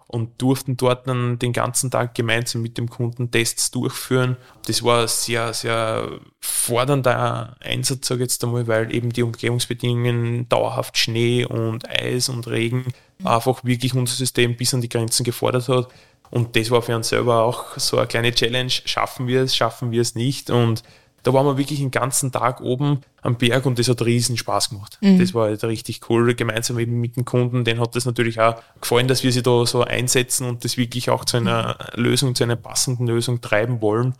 und 0.07 0.41
durften 0.41 0.75
dort 0.75 1.07
dann 1.07 1.39
den 1.39 1.53
ganzen 1.53 1.89
Tag 1.91 2.13
gemeinsam 2.13 2.61
mit 2.61 2.77
dem 2.77 2.89
Kunden 2.89 3.31
Tests 3.31 3.71
durchführen. 3.71 4.35
Das 4.67 4.83
war 4.83 5.03
ein 5.03 5.07
sehr, 5.07 5.53
sehr 5.53 6.19
fordernder 6.41 7.55
Einsatz, 7.61 8.09
sage 8.09 8.23
ich 8.23 8.31
jetzt 8.31 8.43
einmal, 8.43 8.67
weil 8.67 8.93
eben 8.93 9.13
die 9.13 9.23
Umgebungsbedingungen 9.23 10.49
dauerhaft 10.49 10.97
Schnee 10.97 11.45
und 11.45 11.89
Eis 11.89 12.27
und 12.27 12.47
Regen 12.47 12.85
einfach 13.23 13.63
wirklich 13.63 13.93
unser 13.95 14.15
System 14.15 14.57
bis 14.57 14.73
an 14.73 14.81
die 14.81 14.89
Grenzen 14.89 15.23
gefordert 15.23 15.69
hat. 15.69 15.87
Und 16.31 16.57
das 16.57 16.69
war 16.69 16.81
für 16.81 16.97
uns 16.97 17.07
selber 17.07 17.43
auch 17.43 17.77
so 17.77 17.97
eine 17.97 18.07
kleine 18.07 18.33
Challenge. 18.33 18.71
Schaffen 18.71 19.27
wir 19.27 19.43
es, 19.43 19.55
schaffen 19.55 19.91
wir 19.91 20.01
es 20.01 20.15
nicht? 20.15 20.49
Und 20.49 20.83
da 21.23 21.33
waren 21.33 21.45
wir 21.45 21.57
wirklich 21.57 21.79
den 21.79 21.91
ganzen 21.91 22.31
Tag 22.31 22.61
oben 22.61 22.99
am 23.21 23.37
Berg 23.37 23.65
und 23.65 23.79
das 23.79 23.87
hat 23.87 24.01
riesen 24.01 24.37
Spaß 24.37 24.69
gemacht. 24.69 24.97
Mhm. 25.01 25.19
Das 25.19 25.33
war 25.33 25.45
halt 25.45 25.63
richtig 25.63 26.01
cool, 26.09 26.35
gemeinsam 26.35 26.77
eben 26.79 26.99
mit 26.99 27.15
dem 27.15 27.25
Kunden. 27.25 27.63
Den 27.63 27.79
hat 27.79 27.95
das 27.95 28.05
natürlich 28.05 28.39
auch 28.39 28.55
gefallen, 28.81 29.07
dass 29.07 29.23
wir 29.23 29.31
sie 29.31 29.41
da 29.41 29.65
so 29.65 29.83
einsetzen 29.83 30.47
und 30.47 30.63
das 30.65 30.77
wirklich 30.77 31.09
auch 31.09 31.25
zu 31.25 31.37
einer 31.37 31.77
Lösung, 31.95 32.35
zu 32.35 32.43
einer 32.43 32.57
passenden 32.57 33.07
Lösung 33.07 33.41
treiben 33.41 33.81
wollen. 33.81 34.13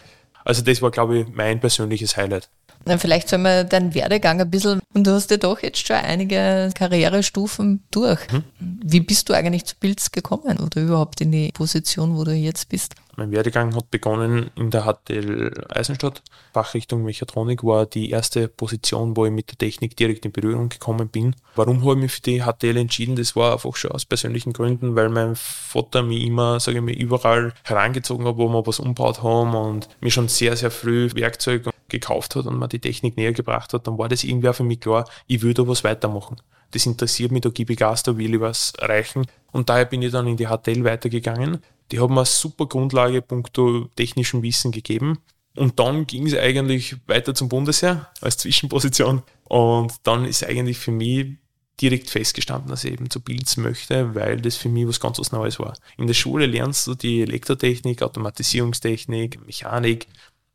Also 0.46 0.62
das 0.62 0.82
war, 0.82 0.92
glaube 0.92 1.20
ich, 1.20 1.28
mein 1.34 1.60
persönliches 1.60 2.18
Highlight. 2.18 2.50
Na, 2.86 2.98
vielleicht 2.98 3.30
sollen 3.30 3.44
wir 3.44 3.63
deinen 3.63 3.94
Werdegang 3.94 4.42
ein 4.42 4.52
bisschen, 4.52 4.82
und 4.94 5.08
du 5.08 5.12
hast 5.12 5.32
ja 5.32 5.38
doch 5.38 5.62
jetzt 5.62 5.88
schon 5.88 5.96
einige 5.96 6.70
Karrierestufen 6.76 7.84
durch. 7.92 8.20
Hm? 8.30 8.44
Wie 8.60 9.00
bist 9.00 9.30
du 9.30 9.34
eigentlich 9.34 9.63
zu 9.66 9.76
Pilz 9.78 10.12
gekommen 10.12 10.58
oder 10.60 10.82
überhaupt 10.82 11.22
in 11.22 11.32
die 11.32 11.52
Position, 11.54 12.18
wo 12.18 12.26
du 12.26 12.34
jetzt 12.34 12.68
bist? 12.68 12.96
Mein 13.15 13.32
Werdegang 13.32 13.76
hat 13.76 13.91
begonnen 13.91 14.49
in 14.56 14.71
der 14.71 14.86
HTL 14.86 15.54
Eisenstadt. 15.69 16.23
Fachrichtung 16.52 17.04
Mechatronik 17.04 17.63
war 17.63 17.86
die 17.86 18.10
erste 18.10 18.47
Position, 18.47 19.15
wo 19.15 19.28
ich 19.28 19.32
mit 19.32 19.52
der 19.52 19.58
Technik 19.60 19.95
direkt 19.95 20.26
in 20.26 20.32
Berührung 20.32 20.69
gekommen 20.69 21.10
bin. 21.10 21.36
Warum 21.56 21.82
habe 21.82 21.93
ich 21.93 22.02
mich 22.02 22.12
für 22.12 22.21
die 22.21 22.41
HTL 22.41 22.78
entschieden? 22.78 23.15
Das 23.15 23.36
war 23.36 23.54
einfach 23.54 23.76
schon 23.76 23.91
aus 23.91 24.06
persönlichen 24.06 24.52
Gründen, 24.52 24.95
weil 24.95 25.10
mein 25.10 25.36
Vater 25.36 26.02
mich 26.02 26.26
immer, 26.26 26.60
sage 26.60 26.80
ich 26.80 26.84
mal, 26.84 26.91
überall 26.91 27.54
herangezogen 27.63 28.26
hat, 28.26 28.38
wo 28.38 28.49
wir 28.49 28.65
was 28.65 28.80
umgebaut 28.80 29.21
haben 29.21 29.54
und 29.54 29.89
mir 30.02 30.10
schon 30.10 30.28
sehr, 30.28 30.56
sehr 30.56 30.71
früh 30.71 31.10
Werkzeug 31.13 31.69
gekauft 31.89 32.36
hat 32.36 32.47
und 32.47 32.58
mir 32.58 32.67
die 32.67 32.80
Technik 32.80 33.15
näher 33.15 33.34
gebracht 33.34 33.73
hat, 33.73 33.86
dann 33.86 33.99
war 33.99 34.10
das 34.10 34.23
irgendwie 34.23 34.52
für 34.54 34.63
mich 34.63 34.80
klar, 34.80 35.08
ich 35.28 35.43
will 35.43 35.54
da 35.54 35.67
was 35.67 35.84
weitermachen. 35.84 36.38
Das 36.71 36.88
interessiert 36.88 37.32
mich, 37.32 37.41
da 37.41 37.49
gebe 37.49 37.73
ich 37.73 37.80
Gas, 37.80 38.02
da 38.02 38.17
will 38.17 38.34
ich 38.34 38.41
was 38.41 38.73
erreichen. 38.80 39.28
Und 39.52 39.69
daher 39.69 39.86
bin 39.86 40.02
ich 40.02 40.12
dann 40.12 40.26
in 40.26 40.38
die 40.38 40.47
HTL 40.47 40.84
weitergegangen 40.84 41.60
die 41.91 42.00
haben 42.00 42.17
eine 42.17 42.26
super 42.26 42.65
Grundlage 42.65 43.22
punkto 43.22 43.89
technischem 43.96 44.41
Wissen 44.43 44.72
gegeben. 44.72 45.19
Und 45.56 45.80
dann 45.80 46.08
ging 46.08 46.26
es 46.26 46.36
eigentlich 46.36 46.96
weiter 47.08 47.36
zum 47.36 47.50
Bundesheer 47.50 48.12
als 48.22 48.38
Zwischenposition. 48.38 49.22
Und 49.43 49.93
dann 50.04 50.26
ist 50.26 50.43
eigentlich 50.43 50.80
für 50.80 50.91
mich 50.91 51.38
direkt 51.80 52.10
festgestanden, 52.10 52.69
dass 52.69 52.84
ich 52.84 52.93
eben 52.93 53.10
zu 53.10 53.19
Pilz 53.19 53.58
möchte, 53.58 54.15
weil 54.15 54.39
das 54.39 54.56
für 54.56 54.69
mich 54.69 54.88
was 54.88 55.00
ganz 55.00 55.19
was 55.19 55.32
Neues 55.32 55.60
war. 55.60 55.74
In 55.98 56.08
der 56.08 56.13
Schule 56.13 56.46
lernst 56.46 56.88
du 56.88 56.96
die 56.96 57.22
Elektrotechnik, 57.22 58.02
Automatisierungstechnik, 58.02 59.46
Mechanik. 59.46 60.08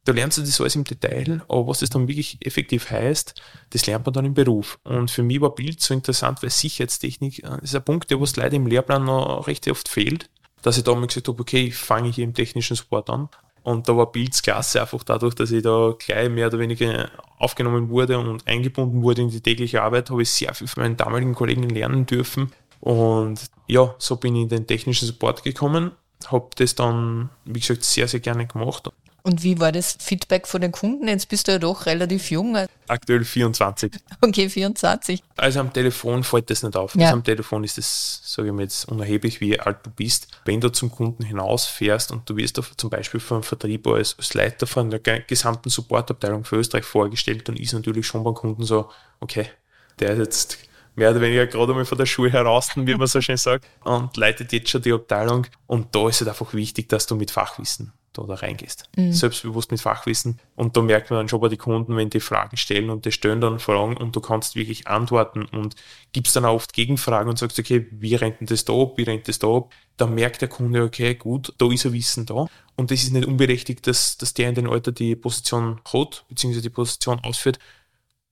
Da 0.05 0.13
lernst 0.13 0.39
du 0.39 0.43
das 0.43 0.61
alles 0.61 0.75
im 0.75 0.85
Detail, 0.85 1.43
aber 1.49 1.67
was 1.67 1.81
das 1.81 1.91
dann 1.91 2.09
wirklich 2.09 2.39
effektiv 2.41 2.91
heißt, 2.91 3.35
das 3.71 3.87
lernt 3.87 4.07
man 4.07 4.15
dann 4.15 4.25
im 4.25 4.35
Beruf. 4.35 4.79
Und 4.85 5.11
für 5.11 5.23
mich 5.23 5.41
war 5.41 5.55
Bild 5.55 5.83
so 5.83 5.93
interessant, 5.93 6.43
weil 6.43 6.51
Sicherheitstechnik 6.51 7.45
äh, 7.45 7.59
ist 7.63 7.75
ein 7.75 7.85
Punkt, 7.85 8.11
der 8.11 8.21
was 8.21 8.37
leider 8.37 8.57
im 8.57 8.67
Lehrplan 8.67 9.05
noch 9.05 9.47
recht 9.47 9.69
oft 9.69 9.89
fehlt 9.89 10.31
dass 10.63 10.77
ich 10.77 10.85
da 10.85 10.95
mal 10.95 11.07
gesagt 11.07 11.29
habe, 11.29 11.41
okay, 11.41 11.67
ich 11.67 11.77
fange 11.77 12.11
hier 12.11 12.25
im 12.25 12.35
technischen 12.35 12.77
Support 12.77 13.11
an. 13.11 13.29
Und 13.63 13.89
da 13.89 13.97
war 13.97 14.11
Builds 14.11 14.43
klasse, 14.43 14.81
einfach 14.81 15.03
dadurch, 15.03 15.35
dass 15.35 15.51
ich 15.51 15.63
da 15.63 15.95
gleich 15.99 16.31
mehr 16.31 16.47
oder 16.47 16.59
weniger 16.59 17.11
aufgenommen 17.39 17.91
wurde 17.91 18.19
und 18.19 18.47
eingebunden 18.47 19.03
wurde 19.03 19.23
in 19.23 19.31
die 19.31 19.41
tägliche 19.41 19.83
Arbeit, 19.83 20.11
habe 20.11 20.23
ich 20.23 20.31
sehr 20.31 20.55
viel 20.55 20.67
von 20.67 20.83
meinen 20.83 20.97
damaligen 20.97 21.35
Kollegen 21.35 21.69
lernen 21.69 22.07
dürfen. 22.07 22.53
Und 22.81 23.51
ja, 23.67 23.95
so 23.99 24.17
bin 24.17 24.37
ich 24.37 24.43
in 24.45 24.49
den 24.49 24.67
technischen 24.67 25.07
Support 25.07 25.43
gekommen, 25.43 25.93
habe 26.29 26.49
das 26.57 26.75
dann, 26.75 27.31
wie 27.45 27.61
gesagt, 27.61 27.85
sehr, 27.85 28.09
sehr 28.09 28.21
gerne 28.21 28.47
gemacht. 28.47 28.91
Und 29.23 29.43
wie 29.43 29.61
war 29.61 29.73
das 29.73 29.97
Feedback 30.01 30.47
von 30.47 30.61
den 30.61 30.73
Kunden? 30.73 31.09
Jetzt 31.09 31.29
bist 31.29 31.49
du 31.49 31.53
ja 31.53 31.59
doch 31.59 31.87
relativ 31.87 32.31
jung. 32.31 32.57
Aktuell 32.87 33.25
24. 33.25 33.93
Okay, 34.21 34.49
24. 34.49 35.23
Also 35.37 35.61
am 35.61 35.73
Telefon 35.73 36.25
fällt 36.25 36.49
das 36.51 36.63
nicht 36.63 36.77
auf. 36.77 36.95
Ja. 36.95 37.07
Also 37.07 37.15
am 37.15 37.25
Telefon 37.25 37.65
ist 37.65 37.79
das, 37.79 38.23
sage 38.25 38.49
ich 38.49 38.55
mal 38.55 38.63
jetzt, 38.63 38.89
unerheblich, 38.89 39.41
wie 39.41 39.59
alt 39.59 39.79
du 39.85 39.91
bist. 39.91 40.29
Wenn 40.45 40.61
du 40.61 40.71
zum 40.71 40.91
Kunden 40.91 41.25
hinausfährst 41.25 42.13
und 42.13 42.29
du 42.31 42.37
wirst 42.37 42.61
zum 42.77 42.91
Beispiel 42.91 43.21
vom 43.21 43.43
Vertrieb 43.43 43.87
als, 43.87 44.17
als 44.19 44.35
Leiter 44.35 44.67
von 44.67 44.91
der 44.91 45.01
gesamten 45.01 45.69
Supportabteilung 45.69 46.45
für 46.45 46.57
Österreich 46.57 46.85
vorgestellt, 46.85 47.49
dann 47.49 47.57
ist 47.57 47.73
natürlich 47.73 48.07
schon 48.07 48.25
beim 48.25 48.35
Kunden 48.35 48.65
so, 48.65 48.91
okay, 49.21 49.51
der 49.99 50.13
ist 50.13 50.19
jetzt 50.19 50.59
mehr 50.95 51.11
oder 51.11 51.21
weniger 51.21 51.47
gerade 51.47 51.73
einmal 51.73 51.85
von 51.85 51.99
der 51.99 52.07
Schule 52.07 52.31
heraus, 52.31 52.71
wie 52.77 52.95
man 52.95 53.07
so 53.07 53.21
schön 53.21 53.37
sagt, 53.37 53.67
und 53.85 54.17
leitet 54.17 54.53
jetzt 54.53 54.71
schon 54.71 54.83
die 54.83 54.93
Abteilung. 54.93 55.47
Und 55.67 55.95
da 55.95 56.09
ist 56.09 56.23
es 56.23 56.29
einfach 56.29 56.55
wichtig, 56.55 56.89
dass 56.89 57.07
du 57.07 57.15
mit 57.15 57.31
Fachwissen 57.31 57.93
da, 58.13 58.23
da 58.23 58.35
reingehst. 58.35 58.89
Mhm. 58.97 59.13
Selbstbewusst 59.13 59.71
mit 59.71 59.81
Fachwissen. 59.81 60.39
Und 60.57 60.77
da 60.77 60.83
merkt 60.83 61.11
man 61.11 61.21
dann 61.21 61.29
schon 61.29 61.41
bei 61.41 61.49
den 61.49 61.59
Kunden, 61.59 61.97
wenn 61.97 62.11
die 62.11 62.21
Fragen 62.21 62.57
stellen 62.57 62.91
und 62.91 63.05
die 63.05 63.13
stellen 63.13 63.41
dann 63.41 63.59
Fragen 63.59 63.97
und 63.97 64.15
du 64.15 64.21
kannst 64.21 64.57
wirklich 64.57 64.87
antworten 64.87 65.45
und 65.45 65.77
gibst 66.13 66.35
dann 66.37 66.45
auch 66.45 66.55
oft 66.55 66.73
Gegenfragen 66.73 67.29
und 67.29 67.39
sagst, 67.39 67.59
okay, 67.59 67.87
wie 67.91 68.15
rennt 68.15 68.41
denn 68.41 68.47
das 68.47 68.65
da 68.65 68.73
ab, 68.73 68.95
wie 68.97 69.05
rennt 69.05 69.29
das 69.29 69.39
da 69.39 69.49
ab? 69.49 69.73
Dann 69.97 70.15
merkt 70.15 70.41
der 70.41 70.49
Kunde, 70.49 70.83
okay, 70.83 71.15
gut, 71.15 71.53
da 71.59 71.71
ist 71.71 71.87
ein 71.87 71.93
Wissen 71.93 72.27
da. 72.27 72.47
Und 72.77 72.91
das 72.91 73.03
ist 73.03 73.13
nicht 73.13 73.27
unberechtigt, 73.27 73.87
dass, 73.87 74.17
dass 74.19 74.35
der 74.35 74.49
in 74.49 74.55
dem 74.55 74.71
Alter 74.71 74.93
die 74.93 75.17
Position 75.17 75.81
hat, 75.93 76.25
beziehungsweise 76.29 76.63
die 76.63 76.71
Position 76.71 77.21
ausführt. 77.21 77.59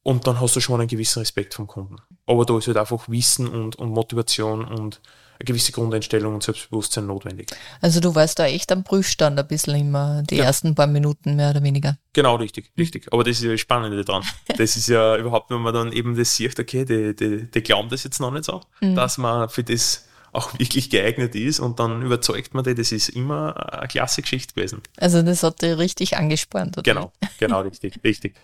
Und 0.03 0.27
dann 0.29 0.41
hast 0.41 0.55
du 0.55 0.61
schon 0.61 0.81
einen 0.81 0.89
gewissen 0.89 1.19
Respekt 1.19 1.55
vom 1.55 1.67
Kunden. 1.67 1.97
Aber 2.27 2.45
da 2.45 2.57
ist 2.57 2.69
halt 2.69 2.77
einfach 2.77 3.09
Wissen 3.09 3.49
und, 3.49 3.75
und 3.77 3.91
Motivation 3.91 4.65
und 4.65 5.01
eine 5.39 5.45
gewisse 5.45 5.73
Grundeinstellung 5.73 6.35
und 6.35 6.43
Selbstbewusstsein 6.43 7.07
notwendig. 7.07 7.51
Also 7.81 8.01
du 8.01 8.15
warst 8.15 8.39
da 8.39 8.47
echt 8.47 8.73
am 8.73 8.85
Prüfstand 8.85 9.39
ein 9.39 9.47
bisschen 9.47 9.75
immer, 9.77 10.23
die 10.23 10.37
ja. 10.37 10.45
ersten 10.45 10.75
paar 10.75 10.87
Minuten 10.87 11.37
mehr 11.37 11.51
oder 11.51 11.63
weniger. 11.63 11.99
Genau, 12.13 12.37
richtig, 12.37 12.73
richtig. 12.79 13.13
Aber 13.13 13.25
das 13.25 13.39
ist 13.39 13.45
ja 13.45 13.51
das 13.51 13.61
Spannende 13.61 14.05
dran. 14.05 14.23
Das 14.57 14.77
ist 14.77 14.89
ja 14.89 15.17
überhaupt, 15.17 15.51
wenn 15.51 15.61
man 15.61 15.75
dann 15.75 15.93
eben 15.93 16.17
das 16.17 16.35
sieht, 16.35 16.59
okay, 16.59 16.85
die, 16.85 17.15
die, 17.15 17.51
die 17.51 17.63
glauben 17.63 17.91
das 17.91 18.05
jetzt 18.05 18.21
noch 18.21 18.31
nicht 18.31 18.45
so, 18.45 18.63
mhm. 18.81 18.95
dass 18.95 19.19
man 19.19 19.49
für 19.49 19.63
das 19.63 20.07
auch 20.33 20.59
wirklich 20.59 20.91
geeignet 20.91 21.35
ist 21.35 21.61
und 21.61 21.79
dann 21.79 22.03
überzeugt 22.03 22.55
man 22.55 22.65
die, 22.65 22.75
das 22.75 22.93
ist 22.93 23.09
immer 23.11 23.73
eine 23.73 23.89
klasse 23.89 24.23
Geschichte 24.23 24.55
gewesen. 24.55 24.83
Also 24.97 25.23
das 25.23 25.43
hat 25.43 25.63
dich 25.63 25.77
richtig 25.77 26.17
angespannt, 26.17 26.79
oder? 26.79 26.83
Genau, 26.83 27.13
genau, 27.39 27.61
richtig, 27.63 28.01
richtig. 28.03 28.37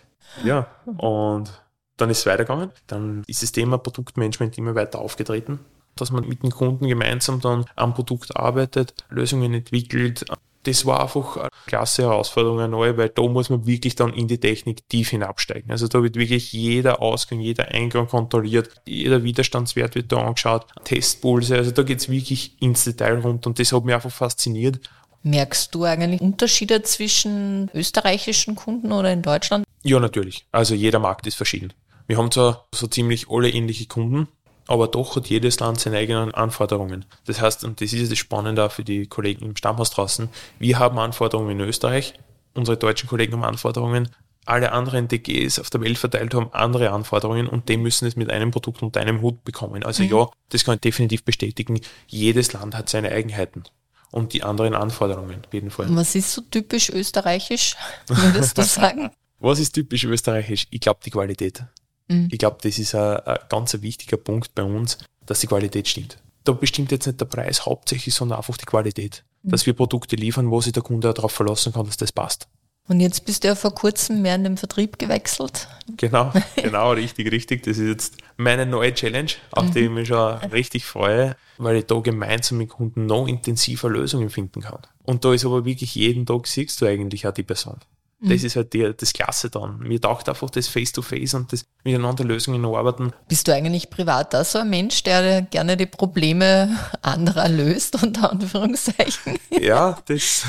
Ja, 0.43 0.67
und 0.97 1.51
dann 1.97 2.09
ist 2.09 2.19
es 2.19 2.25
weitergegangen. 2.25 2.71
Dann 2.87 3.23
ist 3.27 3.43
das 3.43 3.51
Thema 3.51 3.77
Produktmanagement 3.77 4.57
immer 4.57 4.75
weiter 4.75 4.99
aufgetreten 4.99 5.59
dass 5.95 6.11
man 6.11 6.27
mit 6.27 6.43
den 6.43 6.51
Kunden 6.51 6.87
gemeinsam 6.87 7.41
dann 7.41 7.65
am 7.75 7.93
Produkt 7.93 8.35
arbeitet, 8.37 8.93
Lösungen 9.09 9.53
entwickelt. 9.53 10.25
Das 10.63 10.85
war 10.85 11.01
einfach 11.01 11.35
eine 11.35 11.49
klasse 11.65 12.03
Herausforderung, 12.03 12.59
eine 12.59 12.69
neue, 12.69 12.97
weil 12.97 13.09
da 13.09 13.21
muss 13.23 13.49
man 13.49 13.67
wirklich 13.67 13.95
dann 13.95 14.13
in 14.13 14.29
die 14.29 14.37
Technik 14.37 14.87
tief 14.87 15.09
hinabsteigen. 15.09 15.69
Also 15.71 15.89
da 15.89 16.01
wird 16.01 16.15
wirklich 16.15 16.53
jeder 16.53 17.01
Ausgang, 17.01 17.41
jeder 17.41 17.67
Eingang 17.67 18.07
kontrolliert, 18.07 18.69
jeder 18.85 19.23
Widerstandswert 19.23 19.95
wird 19.95 20.11
da 20.11 20.25
angeschaut, 20.25 20.65
Testpulse, 20.85 21.57
also 21.57 21.71
da 21.71 21.83
geht 21.83 21.99
es 21.99 22.07
wirklich 22.07 22.61
ins 22.61 22.85
Detail 22.85 23.19
rund 23.19 23.45
und 23.45 23.59
das 23.59 23.73
hat 23.73 23.83
mich 23.83 23.93
einfach 23.93 24.11
fasziniert. 24.11 24.79
Merkst 25.23 25.73
du 25.75 25.83
eigentlich 25.83 26.21
Unterschiede 26.21 26.81
zwischen 26.83 27.69
österreichischen 27.73 28.55
Kunden 28.55 28.91
oder 28.91 29.11
in 29.11 29.21
Deutschland? 29.21 29.65
Ja, 29.83 29.99
natürlich. 29.99 30.45
Also 30.51 30.75
jeder 30.75 30.99
Markt 30.99 31.27
ist 31.27 31.35
verschieden. 31.35 31.73
Wir 32.07 32.17
haben 32.17 32.31
zwar 32.31 32.67
so 32.73 32.87
ziemlich 32.87 33.29
alle 33.29 33.49
ähnliche 33.49 33.85
Kunden, 33.87 34.27
aber 34.67 34.87
doch 34.87 35.15
hat 35.15 35.27
jedes 35.27 35.59
Land 35.59 35.79
seine 35.79 35.97
eigenen 35.97 36.33
Anforderungen. 36.33 37.05
Das 37.25 37.41
heißt, 37.41 37.63
und 37.63 37.81
das 37.81 37.93
ist 37.93 38.11
das 38.11 38.17
Spannende 38.17 38.63
auch 38.63 38.71
für 38.71 38.83
die 38.83 39.07
Kollegen 39.07 39.45
im 39.45 39.55
Stammhaus 39.55 39.91
draußen, 39.91 40.29
wir 40.59 40.79
haben 40.79 40.97
Anforderungen 40.99 41.51
in 41.51 41.61
Österreich, 41.61 42.13
unsere 42.53 42.77
deutschen 42.77 43.09
Kollegen 43.09 43.33
haben 43.33 43.43
Anforderungen, 43.43 44.09
alle 44.45 44.71
anderen 44.73 45.07
DGs 45.07 45.59
auf 45.59 45.69
der 45.69 45.81
Welt 45.81 45.97
verteilt 45.97 46.33
haben 46.33 46.49
andere 46.51 46.91
Anforderungen 46.91 47.47
und 47.47 47.69
die 47.69 47.77
müssen 47.77 48.07
es 48.07 48.15
mit 48.15 48.29
einem 48.29 48.51
Produkt 48.51 48.83
unter 48.83 48.99
einem 48.99 49.21
Hut 49.21 49.43
bekommen. 49.43 49.83
Also 49.83 50.03
mhm. 50.03 50.09
ja, 50.09 50.29
das 50.49 50.65
kann 50.65 50.75
ich 50.75 50.81
definitiv 50.81 51.23
bestätigen. 51.23 51.79
Jedes 52.07 52.51
Land 52.53 52.75
hat 52.75 52.89
seine 52.89 53.11
Eigenheiten 53.11 53.63
und 54.11 54.33
die 54.33 54.43
anderen 54.43 54.75
Anforderungen, 54.75 55.41
auf 55.45 55.53
jeden 55.53 55.71
Fall. 55.71 55.87
Was 55.95 56.15
ist 56.15 56.33
so 56.33 56.41
typisch 56.41 56.89
österreichisch, 56.89 57.75
würdest 58.07 58.57
du 58.57 58.61
sagen? 58.63 59.11
Was 59.39 59.59
ist 59.59 59.73
typisch 59.73 60.03
österreichisch? 60.03 60.67
Ich 60.69 60.81
glaube, 60.81 60.99
die 61.05 61.09
Qualität. 61.09 61.63
Mhm. 62.07 62.29
Ich 62.31 62.39
glaube, 62.39 62.57
das 62.61 62.77
ist 62.79 62.95
ein, 62.95 63.17
ein 63.19 63.39
ganz 63.49 63.81
wichtiger 63.81 64.17
Punkt 64.17 64.55
bei 64.55 64.63
uns, 64.63 64.97
dass 65.25 65.39
die 65.39 65.47
Qualität 65.47 65.87
stimmt. 65.87 66.17
Da 66.43 66.51
bestimmt 66.51 66.91
jetzt 66.91 67.07
nicht 67.07 67.21
der 67.21 67.25
Preis 67.25 67.65
hauptsächlich, 67.65 68.13
sondern 68.13 68.37
einfach 68.37 68.57
die 68.57 68.65
Qualität. 68.65 69.23
Mhm. 69.43 69.51
Dass 69.51 69.65
wir 69.65 69.73
Produkte 69.73 70.15
liefern, 70.15 70.51
wo 70.51 70.61
sich 70.61 70.73
der 70.73 70.83
Kunde 70.83 71.13
darauf 71.13 71.31
verlassen 71.31 71.73
kann, 71.73 71.85
dass 71.85 71.97
das 71.97 72.11
passt. 72.11 72.47
Und 72.89 72.99
jetzt 72.99 73.23
bist 73.23 73.43
du 73.43 73.47
ja 73.47 73.55
vor 73.55 73.73
kurzem 73.73 74.21
mehr 74.21 74.35
in 74.35 74.43
den 74.43 74.57
Vertrieb 74.57 74.99
gewechselt. 74.99 75.69
Genau, 75.95 76.33
genau, 76.57 76.91
richtig, 76.91 77.31
richtig. 77.31 77.63
Das 77.63 77.77
ist 77.77 77.87
jetzt 77.87 78.17
meine 78.35 78.65
neue 78.65 78.93
Challenge, 78.93 79.31
auf 79.51 79.71
die 79.71 79.79
ich 79.81 79.89
mich 79.89 80.09
schon 80.09 80.33
richtig 80.51 80.83
freue, 80.83 81.37
weil 81.57 81.77
ich 81.77 81.85
da 81.85 81.99
gemeinsam 81.99 82.57
mit 82.57 82.69
Kunden 82.69 83.05
noch 83.05 83.27
intensiver 83.27 83.89
Lösungen 83.89 84.29
finden 84.29 84.61
kann. 84.61 84.79
Und 85.03 85.23
da 85.23 85.33
ist 85.33 85.45
aber 85.45 85.63
wirklich 85.63 85.95
jeden 85.95 86.25
Tag 86.25 86.45
siehst 86.45 86.81
du 86.81 86.85
eigentlich 86.85 87.25
auch 87.25 87.33
die 87.33 87.43
Person. 87.43 87.77
Das 88.25 88.39
mhm. 88.39 88.45
ist 88.47 88.55
halt 88.55 88.71
die, 88.71 88.93
das 88.95 89.11
Klasse 89.11 89.49
dann. 89.49 89.79
Mir 89.79 89.99
taugt 89.99 90.29
einfach 90.29 90.49
das 90.49 90.69
Face-to-Face 90.69 91.33
-face 91.33 91.35
und 91.35 91.51
das 91.51 91.65
miteinander 91.83 92.23
Lösungen 92.23 92.63
arbeiten. 92.63 93.11
Bist 93.27 93.49
du 93.49 93.53
eigentlich 93.53 93.89
privat 93.89 94.33
da 94.33 94.45
so 94.45 94.59
ein 94.59 94.69
Mensch, 94.69 95.03
der 95.03 95.41
gerne 95.41 95.75
die 95.75 95.87
Probleme 95.87 96.79
anderer 97.01 97.49
löst, 97.49 98.01
unter 98.01 98.31
Anführungszeichen? 98.31 99.37
Ja, 99.61 99.97
das, 100.07 100.45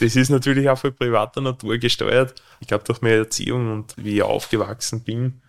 das 0.00 0.16
ist 0.16 0.30
natürlich 0.30 0.68
auch 0.68 0.78
von 0.78 0.94
privater 0.94 1.40
Natur 1.40 1.76
gesteuert. 1.78 2.34
Ich 2.60 2.68
glaube, 2.68 2.84
durch 2.84 3.02
meine 3.02 3.16
Erziehung 3.16 3.72
und 3.72 3.94
wie 3.96 4.16
ich 4.16 4.22
aufgewachsen 4.22 5.02
bin, 5.02 5.42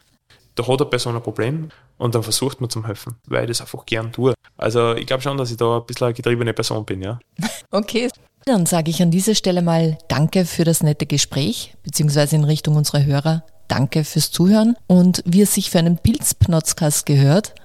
da 0.55 0.67
hat 0.67 0.81
eine 0.81 0.89
Person 0.89 1.15
ein 1.15 1.21
Problem 1.21 1.69
und 1.97 2.15
dann 2.15 2.23
versucht 2.23 2.61
man 2.61 2.69
zum 2.69 2.85
helfen, 2.85 3.15
weil 3.27 3.43
ich 3.43 3.49
das 3.49 3.61
einfach 3.61 3.85
gern 3.85 4.11
tue. 4.11 4.33
Also 4.57 4.95
ich 4.95 5.05
glaube 5.05 5.21
schon, 5.21 5.37
dass 5.37 5.51
ich 5.51 5.57
da 5.57 5.77
ein 5.77 5.85
bisschen 5.85 6.07
eine 6.07 6.13
getriebene 6.13 6.53
Person 6.53 6.85
bin, 6.85 7.01
ja. 7.01 7.19
Okay, 7.71 8.09
dann 8.45 8.67
sage 8.67 8.91
ich 8.91 9.01
an 9.01 9.09
dieser 9.09 9.33
Stelle 9.33 9.63
mal 9.63 9.97
Danke 10.07 10.45
für 10.45 10.63
das 10.63 10.83
nette 10.83 11.07
Gespräch, 11.07 11.73
beziehungsweise 11.83 12.35
in 12.35 12.43
Richtung 12.43 12.75
unserer 12.75 13.03
Hörer. 13.03 13.43
Danke 13.67 14.03
fürs 14.03 14.29
Zuhören 14.29 14.75
und 14.85 15.23
wie 15.25 15.41
es 15.41 15.55
sich 15.55 15.71
für 15.71 15.79
einen 15.79 15.97
Pilzpnotzkast 15.97 17.07
gehört, 17.07 17.55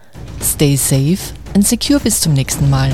stay 0.42 0.76
safe 0.76 1.18
and 1.54 1.68
secure 1.68 2.00
bis 2.00 2.22
zum 2.22 2.32
nächsten 2.32 2.70
Mal. 2.70 2.92